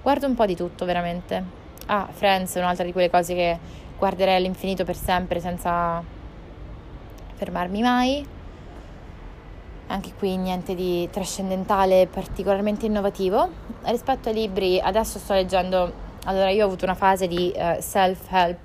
guardo 0.01 0.25
un 0.25 0.35
po' 0.35 0.45
di 0.45 0.55
tutto 0.55 0.85
veramente. 0.85 1.43
Ah, 1.87 2.07
Friends 2.11 2.55
è 2.55 2.59
un'altra 2.59 2.85
di 2.85 2.91
quelle 2.91 3.09
cose 3.09 3.33
che 3.33 3.59
guarderei 3.97 4.35
all'infinito 4.35 4.83
per 4.83 4.95
sempre 4.95 5.39
senza 5.39 6.01
fermarmi 7.35 7.81
mai. 7.81 8.25
Anche 9.87 10.13
qui 10.17 10.35
niente 10.35 10.75
di 10.75 11.09
trascendentale 11.11 12.07
particolarmente 12.07 12.85
innovativo. 12.85 13.49
Rispetto 13.83 14.29
ai 14.29 14.35
libri, 14.35 14.79
adesso 14.79 15.17
sto 15.17 15.33
leggendo. 15.33 16.05
Allora, 16.25 16.49
io 16.49 16.63
ho 16.63 16.67
avuto 16.67 16.83
una 16.83 16.95
fase 16.95 17.27
di 17.27 17.53
uh, 17.55 17.79
self-help 17.79 18.59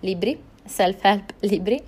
libri, 0.00 0.42
self-help 0.64 1.34
libri, 1.40 1.82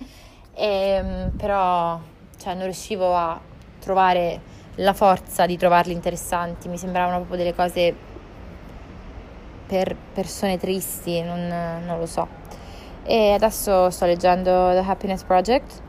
e, 0.53 0.65
ehm, 0.65 1.31
però 1.37 1.99
cioè, 2.37 2.53
non 2.53 2.63
riuscivo 2.63 3.15
a 3.15 3.39
trovare 3.79 4.41
la 4.79 4.93
forza 4.93 5.45
di 5.45 5.57
trovarli 5.57 5.93
interessanti, 5.93 6.67
mi 6.67 6.77
sembravano 6.77 7.17
proprio 7.17 7.37
delle 7.37 7.53
cose 7.53 7.95
per 9.67 9.95
persone 10.13 10.57
tristi, 10.57 11.21
non, 11.21 11.47
non 11.85 11.99
lo 11.99 12.05
so. 12.05 12.27
E 13.03 13.31
adesso 13.31 13.89
sto 13.89 14.05
leggendo 14.05 14.71
The 14.71 14.83
Happiness 14.85 15.23
Project, 15.23 15.81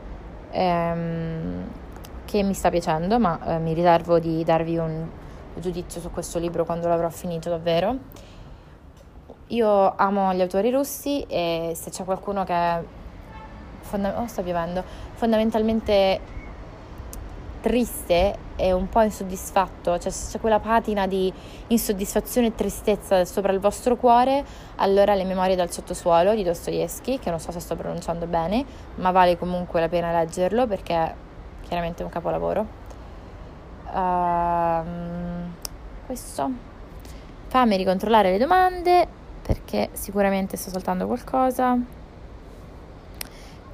ehm, 0.51 1.69
che 2.25 2.43
mi 2.43 2.53
sta 2.53 2.69
piacendo, 2.69 3.19
ma 3.19 3.39
eh, 3.45 3.59
mi 3.59 3.73
riservo 3.73 4.19
di 4.19 4.43
darvi 4.43 4.77
un 4.77 5.07
giudizio 5.55 6.01
su 6.01 6.11
questo 6.11 6.39
libro 6.39 6.65
quando 6.65 6.87
l'avrò 6.87 7.09
finito 7.09 7.49
davvero. 7.49 7.97
Io 9.47 9.95
amo 9.95 10.33
gli 10.33 10.41
autori 10.41 10.69
russi 10.69 11.23
e 11.27 11.73
se 11.75 11.89
c'è 11.89 12.03
qualcuno 12.05 12.43
che 12.43 12.83
fonda- 13.81 14.19
oh, 14.19 14.27
sta 14.27 14.41
piovendo, 14.41 14.83
fondamentalmente 15.13 16.39
triste 17.61 18.35
e 18.55 18.73
un 18.73 18.89
po' 18.89 19.01
insoddisfatto, 19.01 19.97
cioè 19.97 20.11
se 20.11 20.31
c'è 20.31 20.39
quella 20.39 20.59
patina 20.59 21.07
di 21.07 21.31
insoddisfazione 21.67 22.47
e 22.47 22.55
tristezza 22.55 23.23
sopra 23.25 23.53
il 23.53 23.59
vostro 23.59 23.95
cuore, 23.95 24.43
allora 24.75 25.13
le 25.13 25.23
memorie 25.23 25.55
dal 25.55 25.71
sottosuolo 25.71 26.35
di 26.35 26.43
Dostoevsky, 26.43 27.19
che 27.19 27.29
non 27.29 27.39
so 27.39 27.51
se 27.51 27.59
sto 27.59 27.75
pronunciando 27.75 28.25
bene, 28.25 28.65
ma 28.95 29.11
vale 29.11 29.37
comunque 29.37 29.79
la 29.79 29.87
pena 29.87 30.11
leggerlo 30.11 30.67
perché 30.67 30.93
è 30.93 31.13
chiaramente 31.61 32.03
un 32.03 32.09
capolavoro. 32.09 32.65
Uh, 33.93 34.83
questo. 36.05 36.49
Fammi 37.47 37.77
ricontrollare 37.77 38.31
le 38.31 38.37
domande 38.37 39.07
perché 39.41 39.89
sicuramente 39.93 40.57
sto 40.57 40.69
saltando 40.69 41.05
qualcosa. 41.05 42.00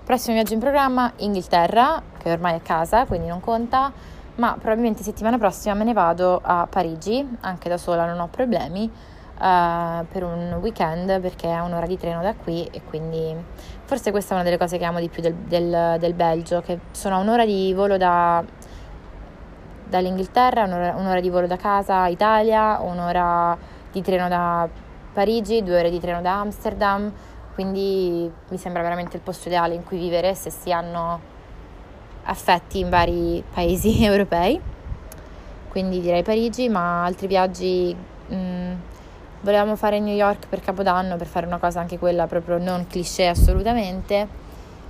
Prossimo 0.08 0.36
viaggio 0.36 0.54
in 0.54 0.62
programma, 0.62 1.12
Inghilterra, 1.17 2.02
che 2.17 2.32
ormai 2.32 2.56
è 2.56 2.62
casa, 2.62 3.06
quindi 3.06 3.28
non 3.28 3.41
conta, 3.41 3.91
ma 4.36 4.54
probabilmente 4.54 5.04
settimana 5.04 5.38
prossima 5.38 5.74
me 5.74 5.84
ne 5.84 5.91
vado 5.91 6.39
a 6.41 6.65
Parigi, 6.65 7.28
anche 7.41 7.67
da 7.67 7.76
sola 7.76 8.06
non 8.06 8.22
ho 8.22 8.30
problemi, 8.30 8.84
uh, 8.86 10.06
per 10.10 10.24
un 10.24 10.60
weekend 10.62 11.20
perché 11.20 11.50
è 11.50 11.60
un'ora 11.60 11.86
di 11.86 11.98
treno 11.98 12.22
da 12.22 12.34
qui 12.36 12.65
e 12.72 12.84
quindi 12.84 13.36
forse 13.84 14.12
questa 14.12 14.32
è 14.32 14.36
una 14.36 14.46
delle 14.46 14.58
cose 14.58 14.78
che 14.78 14.86
amo 14.86 15.02
di 15.02 15.10
più 15.10 15.22
del, 15.22 15.34
del, 15.34 15.98
del 16.00 16.13
Belgio, 16.13 16.62
che 16.62 16.80
sono 16.91 17.15
a 17.15 17.17
un'ora 17.17 17.43
di 17.43 17.74
volo 17.74 17.98
da, 17.98 18.41
dall'Inghilterra, 19.89 20.63
un'ora, 20.63 20.96
un'ora 20.96 21.20
di 21.20 21.30
volo 21.30 21.48
da 21.48 21.58
casa, 21.58 22.08
Italia, 22.08 22.80
un'ora 22.80 23.58
di 23.91 24.02
treno 24.02 24.30
da 24.30 24.70
Parigi, 25.12 25.63
due 25.63 25.80
ore 25.80 25.89
di 25.89 26.00
treno 26.00 26.22
da 26.22 26.39
Amsterdam 26.39 27.12
quindi 27.58 28.32
mi 28.50 28.58
sembra 28.60 28.84
veramente 28.84 29.15
il 29.15 29.24
posto 29.24 29.48
ideale 29.48 29.74
in 29.74 29.84
cui 29.84 29.98
vivere 29.98 30.36
se 30.36 30.52
si 30.52 30.72
hanno 30.72 31.20
affetti 32.26 32.78
in 32.78 32.89
vari 32.91 33.43
paesi 33.52 33.98
europei. 34.06 34.62
Quindi 35.67 36.00
direi 36.00 36.22
Parigi, 36.22 36.70
ma 36.70 37.04
altri 37.04 37.26
viaggi 37.26 37.96
mh, 38.28 38.36
mm, 38.36 38.74
volevamo 39.41 39.76
fare 39.76 40.00
New 40.00 40.13
York 40.13 40.46
per 40.48 40.60
Capodanno 40.60 41.15
per 41.17 41.26
fare 41.26 41.48
una 41.48 41.58
cosa 41.58 41.80
anche 41.80 41.98
quella 41.98 42.28
proprio 42.28 42.60
non 42.60 42.86
cliché 42.86 43.26
assolutamente, 43.26 44.28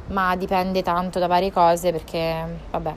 ma 0.07 0.35
dipende 0.35 0.83
tanto 0.83 1.19
da 1.19 1.27
varie 1.27 1.53
cose 1.53 1.93
perché 1.93 2.59
vabbè, 2.69 2.93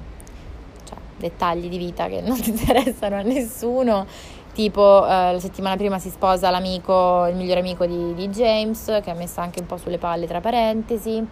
cioè, 0.82 0.98
dettagli 1.16 1.68
di 1.68 1.78
vita 1.78 2.08
che 2.08 2.20
non 2.20 2.38
interessano 2.44 3.18
a 3.18 3.22
nessuno 3.22 4.04
Tipo 4.52 5.06
eh, 5.06 5.32
la 5.32 5.38
settimana 5.38 5.76
prima 5.76 5.98
si 5.98 6.10
sposa 6.10 6.50
l'amico, 6.50 7.26
il 7.26 7.36
migliore 7.36 7.60
amico 7.60 7.86
di, 7.86 8.14
di 8.14 8.28
James, 8.28 9.00
che 9.02 9.10
ha 9.10 9.14
messo 9.14 9.40
anche 9.40 9.60
un 9.60 9.66
po' 9.66 9.76
sulle 9.76 9.98
palle 9.98 10.26
tra 10.26 10.40
parentesi. 10.40 11.24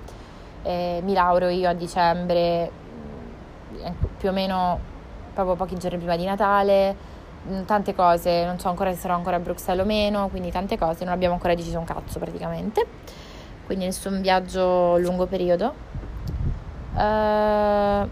Eh, 0.62 1.00
mi 1.02 1.12
laureo 1.12 1.48
io 1.48 1.68
a 1.68 1.72
dicembre, 1.72 2.70
eh, 3.82 3.92
più 4.16 4.28
o 4.28 4.32
meno 4.32 4.78
proprio 5.34 5.56
pochi 5.56 5.76
giorni 5.76 5.98
prima 5.98 6.16
di 6.16 6.24
Natale. 6.24 6.96
Mm, 7.48 7.62
tante 7.62 7.94
cose, 7.94 8.44
non 8.44 8.58
so 8.58 8.68
ancora 8.68 8.92
se 8.92 8.98
sarò 8.98 9.14
ancora 9.14 9.36
a 9.36 9.40
Bruxelles 9.40 9.84
o 9.84 9.86
meno, 9.86 10.28
quindi 10.28 10.50
tante 10.50 10.76
cose, 10.76 11.04
non 11.04 11.12
abbiamo 11.12 11.34
ancora 11.34 11.54
deciso 11.54 11.78
un 11.78 11.84
cazzo 11.84 12.18
praticamente. 12.18 12.84
Quindi 13.66 13.84
nessun 13.84 14.20
viaggio 14.20 14.96
lungo 14.98 15.26
periodo. 15.26 15.74
Uh, 16.94 18.08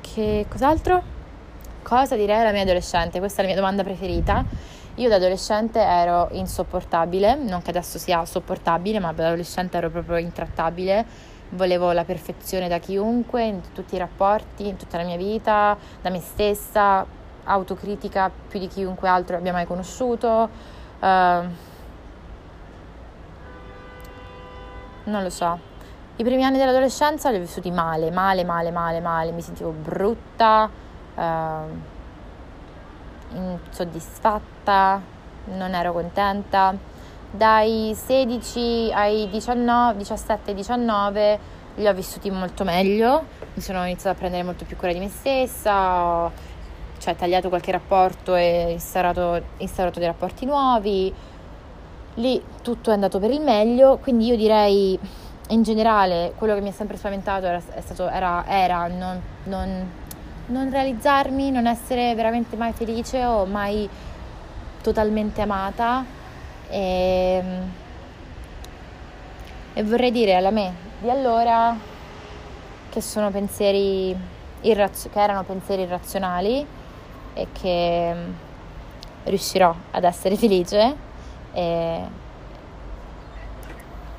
che 0.00 0.46
cos'altro? 0.48 1.15
Cosa 1.86 2.16
direi 2.16 2.40
alla 2.40 2.50
mia 2.50 2.62
adolescente? 2.62 3.20
Questa 3.20 3.38
è 3.38 3.42
la 3.42 3.50
mia 3.50 3.56
domanda 3.56 3.84
preferita. 3.84 4.44
Io 4.96 5.08
da 5.08 5.14
adolescente 5.14 5.78
ero 5.78 6.26
insopportabile, 6.32 7.36
non 7.36 7.62
che 7.62 7.70
adesso 7.70 7.96
sia 7.98 8.24
sopportabile, 8.24 8.98
ma 8.98 9.12
da 9.12 9.28
adolescente 9.28 9.76
ero 9.76 9.88
proprio 9.88 10.16
intrattabile. 10.16 11.06
Volevo 11.50 11.92
la 11.92 12.02
perfezione 12.02 12.66
da 12.66 12.78
chiunque, 12.78 13.44
in 13.44 13.60
tutti 13.72 13.94
i 13.94 13.98
rapporti, 13.98 14.66
in 14.66 14.76
tutta 14.76 14.96
la 14.96 15.04
mia 15.04 15.16
vita, 15.16 15.78
da 16.02 16.10
me 16.10 16.18
stessa, 16.18 17.06
autocritica 17.44 18.32
più 18.48 18.58
di 18.58 18.66
chiunque 18.66 19.08
altro 19.08 19.36
abbia 19.36 19.52
mai 19.52 19.64
conosciuto. 19.64 20.50
Uh, 20.98 21.06
non 25.04 25.22
lo 25.22 25.30
so. 25.30 25.56
I 26.16 26.24
primi 26.24 26.42
anni 26.42 26.58
dell'adolescenza 26.58 27.30
li 27.30 27.36
ho 27.36 27.40
vissuti 27.40 27.70
male, 27.70 28.10
male, 28.10 28.42
male, 28.42 28.72
male, 28.72 28.98
male. 28.98 29.30
Mi 29.30 29.40
sentivo 29.40 29.70
brutta 29.70 30.82
uh, 31.16 31.94
insoddisfatta, 33.34 35.00
non 35.46 35.74
ero 35.74 35.92
contenta. 35.92 36.74
Dai 37.30 37.94
16 37.94 38.92
ai 38.94 39.28
19, 39.28 39.98
17 39.98 40.54
19 40.54 41.38
li 41.76 41.86
ho 41.86 41.92
vissuti 41.92 42.30
molto 42.30 42.64
meglio, 42.64 43.24
mi 43.54 43.60
sono 43.60 43.84
iniziata 43.84 44.10
a 44.10 44.18
prendere 44.18 44.42
molto 44.42 44.64
più 44.64 44.76
cura 44.76 44.92
di 44.92 44.98
me 44.98 45.08
stessa, 45.08 46.30
cioè, 46.98 47.14
tagliato 47.14 47.48
qualche 47.48 47.72
rapporto 47.72 48.34
e 48.34 48.72
instaurato, 48.72 49.42
instaurato 49.58 49.98
dei 49.98 50.08
rapporti 50.08 50.46
nuovi. 50.46 51.12
Lì 52.14 52.42
tutto 52.62 52.90
è 52.90 52.94
andato 52.94 53.18
per 53.18 53.30
il 53.30 53.42
meglio, 53.42 53.98
quindi 53.98 54.26
io 54.26 54.36
direi 54.36 54.98
in 55.50 55.62
generale 55.62 56.32
quello 56.36 56.54
che 56.54 56.60
mi 56.60 56.68
ha 56.68 56.72
sempre 56.72 56.96
spaventato 56.96 57.46
era, 57.46 57.60
stato, 57.60 58.08
era, 58.08 58.44
era 58.48 58.86
non, 58.86 59.20
non 59.44 59.90
non 60.46 60.70
realizzarmi, 60.70 61.50
non 61.50 61.66
essere 61.66 62.14
veramente 62.14 62.56
mai 62.56 62.72
felice 62.72 63.24
o 63.24 63.46
mai 63.46 63.88
totalmente 64.82 65.42
amata 65.42 66.04
e, 66.68 67.42
e 69.72 69.82
vorrei 69.82 70.12
dire 70.12 70.36
alla 70.36 70.50
me 70.50 70.72
di 71.00 71.10
allora 71.10 71.76
che 72.88 73.00
sono 73.00 73.30
pensieri 73.30 74.16
irrazio- 74.62 75.10
che 75.10 75.20
erano 75.20 75.42
pensieri 75.42 75.82
irrazionali 75.82 76.66
e 77.34 77.46
che 77.52 78.14
riuscirò 79.24 79.74
ad 79.90 80.04
essere 80.04 80.36
felice 80.36 80.96
e, 81.52 82.00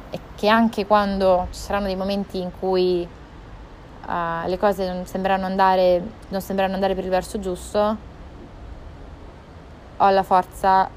e 0.09 0.19
che 0.35 0.47
anche 0.47 0.85
quando 0.85 1.47
ci 1.51 1.59
saranno 1.59 1.85
dei 1.87 1.95
momenti 1.95 2.39
in 2.39 2.51
cui 2.59 3.07
uh, 4.07 4.47
le 4.47 4.57
cose 4.57 4.91
non 4.91 5.05
sembrano, 5.05 5.45
andare, 5.45 6.01
non 6.29 6.41
sembrano 6.41 6.73
andare 6.73 6.95
per 6.95 7.03
il 7.03 7.09
verso 7.09 7.39
giusto, 7.39 7.97
ho 9.97 10.09
la 10.09 10.23
forza 10.23 10.89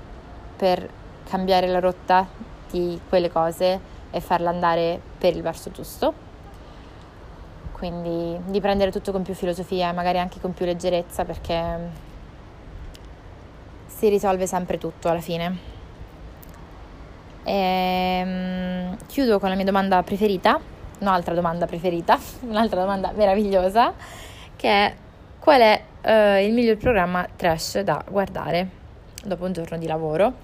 per 0.56 0.88
cambiare 1.28 1.66
la 1.66 1.80
rotta 1.80 2.26
di 2.70 3.00
quelle 3.08 3.30
cose 3.30 3.98
e 4.10 4.20
farla 4.20 4.50
andare 4.50 5.00
per 5.18 5.34
il 5.34 5.42
verso 5.42 5.70
giusto. 5.70 6.28
Quindi 7.72 8.38
di 8.44 8.60
prendere 8.60 8.90
tutto 8.90 9.10
con 9.10 9.22
più 9.22 9.32
filosofia 9.32 9.92
magari 9.92 10.18
anche 10.18 10.38
con 10.38 10.52
più 10.52 10.66
leggerezza 10.66 11.24
perché 11.24 12.08
si 13.86 14.08
risolve 14.08 14.46
sempre 14.46 14.76
tutto 14.76 15.08
alla 15.08 15.20
fine. 15.20 15.68
E, 17.42 18.22
um, 18.22 18.96
chiudo 19.06 19.38
con 19.38 19.48
la 19.48 19.54
mia 19.54 19.64
domanda 19.64 20.02
preferita 20.02 20.60
un'altra 21.00 21.34
domanda 21.34 21.66
preferita, 21.66 22.18
un'altra 22.48 22.80
domanda 22.80 23.12
meravigliosa, 23.14 23.92
che 24.56 24.68
è 24.68 24.94
qual 25.38 25.60
è 25.60 25.82
uh, 26.02 26.44
il 26.44 26.52
miglior 26.52 26.76
programma 26.76 27.26
trash 27.34 27.80
da 27.80 28.04
guardare 28.08 28.68
dopo 29.24 29.44
un 29.44 29.52
giorno 29.52 29.78
di 29.78 29.86
lavoro? 29.86 30.34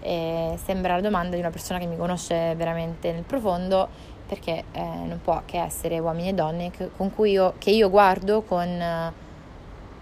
E 0.00 0.58
sembra 0.62 0.96
la 0.96 1.00
domanda 1.00 1.34
di 1.34 1.40
una 1.40 1.50
persona 1.50 1.78
che 1.78 1.86
mi 1.86 1.96
conosce 1.96 2.54
veramente 2.56 3.10
nel 3.12 3.22
profondo 3.22 3.88
perché 4.26 4.64
eh, 4.72 4.80
non 4.80 5.20
può 5.22 5.42
che 5.44 5.60
essere 5.60 5.98
uomini 5.98 6.30
e 6.30 6.32
donne 6.32 6.70
che, 6.70 6.90
io, 7.24 7.54
che 7.58 7.70
io 7.70 7.90
guardo 7.90 8.42
con 8.42 8.68
uh, 8.68 9.12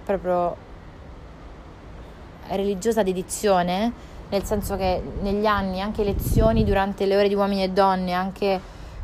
proprio 0.04 0.56
religiosa 2.48 3.02
dedizione, 3.02 3.92
nel 4.28 4.44
senso 4.44 4.76
che 4.76 5.02
negli 5.20 5.46
anni 5.46 5.80
anche 5.80 6.04
lezioni 6.04 6.64
durante 6.64 7.04
le 7.06 7.16
ore 7.16 7.28
di 7.28 7.34
uomini 7.34 7.64
e 7.64 7.70
donne, 7.70 8.12
anche 8.12 8.60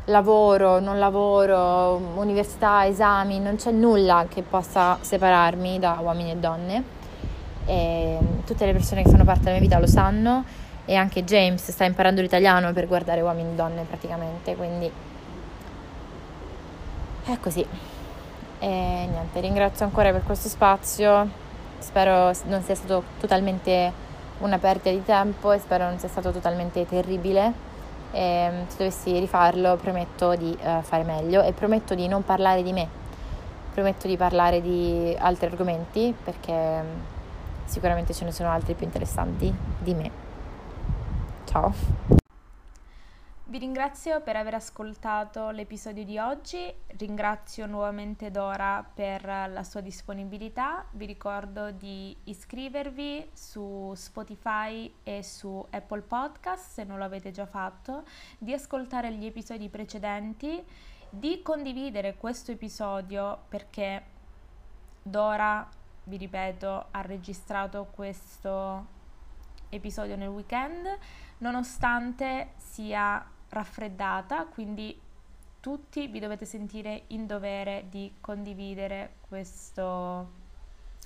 lavoro, 0.09 0.79
non 0.79 0.99
lavoro, 0.99 1.95
università, 2.15 2.85
esami, 2.85 3.39
non 3.39 3.55
c'è 3.55 3.71
nulla 3.71 4.25
che 4.27 4.41
possa 4.41 4.97
separarmi 4.99 5.79
da 5.79 5.97
uomini 6.01 6.31
e 6.31 6.35
donne. 6.35 6.83
E 7.65 8.17
tutte 8.45 8.65
le 8.65 8.73
persone 8.73 9.03
che 9.03 9.09
fanno 9.09 9.23
parte 9.23 9.43
della 9.43 9.53
mia 9.57 9.61
vita 9.61 9.79
lo 9.79 9.87
sanno 9.87 10.43
e 10.85 10.95
anche 10.95 11.23
James 11.23 11.69
sta 11.69 11.85
imparando 11.85 12.21
l'italiano 12.21 12.73
per 12.73 12.87
guardare 12.87 13.21
uomini 13.21 13.51
e 13.51 13.55
donne 13.55 13.83
praticamente, 13.83 14.55
quindi 14.55 14.91
è 17.25 17.37
così. 17.39 17.65
E 18.61 18.67
niente, 18.67 19.39
ringrazio 19.39 19.85
ancora 19.85 20.11
per 20.11 20.23
questo 20.23 20.49
spazio, 20.49 21.29
spero 21.77 22.31
non 22.45 22.63
sia 22.63 22.75
stato 22.75 23.03
totalmente 23.19 24.07
una 24.39 24.57
perdita 24.57 24.89
di 24.89 25.03
tempo 25.03 25.51
e 25.51 25.59
spero 25.59 25.83
non 25.83 25.99
sia 25.99 26.09
stato 26.09 26.31
totalmente 26.31 26.85
terribile 26.87 27.68
e 28.11 28.21
ehm, 28.21 28.67
se 28.67 28.77
dovessi 28.77 29.17
rifarlo 29.19 29.75
prometto 29.75 30.35
di 30.35 30.57
uh, 30.61 30.81
fare 30.81 31.03
meglio 31.03 31.41
e 31.41 31.53
prometto 31.53 31.95
di 31.95 32.07
non 32.07 32.23
parlare 32.23 32.63
di 32.63 32.73
me, 32.73 32.87
prometto 33.73 34.07
di 34.07 34.17
parlare 34.17 34.61
di 34.61 35.15
altri 35.19 35.47
argomenti 35.47 36.13
perché 36.23 36.51
um, 36.51 36.87
sicuramente 37.65 38.13
ce 38.13 38.25
ne 38.25 38.31
sono 38.31 38.49
altri 38.49 38.73
più 38.73 38.85
interessanti 38.85 39.53
di 39.79 39.93
me. 39.93 40.11
Ciao. 41.45 42.27
Vi 43.49 43.57
ringrazio 43.57 44.21
per 44.21 44.35
aver 44.35 44.53
ascoltato 44.53 45.49
l'episodio 45.49 46.05
di 46.05 46.19
oggi, 46.19 46.71
ringrazio 46.97 47.65
nuovamente 47.65 48.29
Dora 48.29 48.87
per 48.93 49.25
la 49.25 49.63
sua 49.63 49.81
disponibilità, 49.81 50.85
vi 50.91 51.07
ricordo 51.07 51.71
di 51.71 52.15
iscrivervi 52.25 53.31
su 53.33 53.91
Spotify 53.95 54.93
e 55.01 55.23
su 55.23 55.65
Apple 55.71 56.01
Podcast 56.01 56.73
se 56.73 56.83
non 56.83 56.99
l'avete 56.99 57.31
già 57.31 57.47
fatto, 57.47 58.03
di 58.37 58.53
ascoltare 58.53 59.11
gli 59.13 59.25
episodi 59.25 59.67
precedenti, 59.67 60.63
di 61.09 61.41
condividere 61.41 62.17
questo 62.17 62.51
episodio 62.51 63.45
perché 63.49 64.03
Dora, 65.01 65.67
vi 66.03 66.17
ripeto, 66.17 66.85
ha 66.91 67.01
registrato 67.01 67.87
questo 67.89 68.85
episodio 69.69 70.15
nel 70.15 70.29
weekend, 70.29 70.87
nonostante 71.39 72.51
sia 72.57 73.37
raffreddata, 73.49 74.45
quindi 74.45 74.99
tutti 75.59 76.07
vi 76.07 76.19
dovete 76.19 76.45
sentire 76.45 77.03
in 77.07 77.27
dovere 77.27 77.85
di 77.89 78.13
condividere 78.21 79.15
questo 79.27 80.47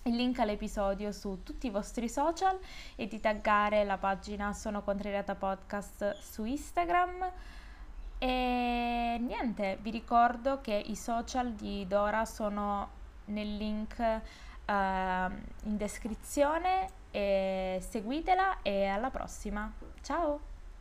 il 0.04 0.16
link 0.16 0.40
all'episodio 0.40 1.12
su 1.12 1.44
tutti 1.44 1.68
i 1.68 1.70
vostri 1.70 2.10
social 2.10 2.60
e 2.96 3.08
di 3.08 3.20
taggare 3.20 3.84
la 3.86 3.98
pagina 3.98 4.52
Sono 4.54 4.84
Contrariata 4.84 5.36
Podcast 5.36 6.20
su 6.20 6.44
Instagram. 6.44 7.32
E 8.18 9.18
niente, 9.20 9.78
vi 9.82 9.92
ricordo 9.92 10.60
che 10.62 10.74
i 10.74 10.96
social 10.96 11.54
di 11.54 11.86
Dora 11.88 12.26
sono 12.26 13.02
nel 13.26 13.56
link 13.56 13.98
uh, 14.00 14.72
in 14.72 15.78
descrizione 15.78 16.90
e 17.12 17.82
seguitela 17.88 18.62
e 18.62 18.86
alla 18.86 19.10
prossima. 19.10 19.72
Ciao! 20.02 20.53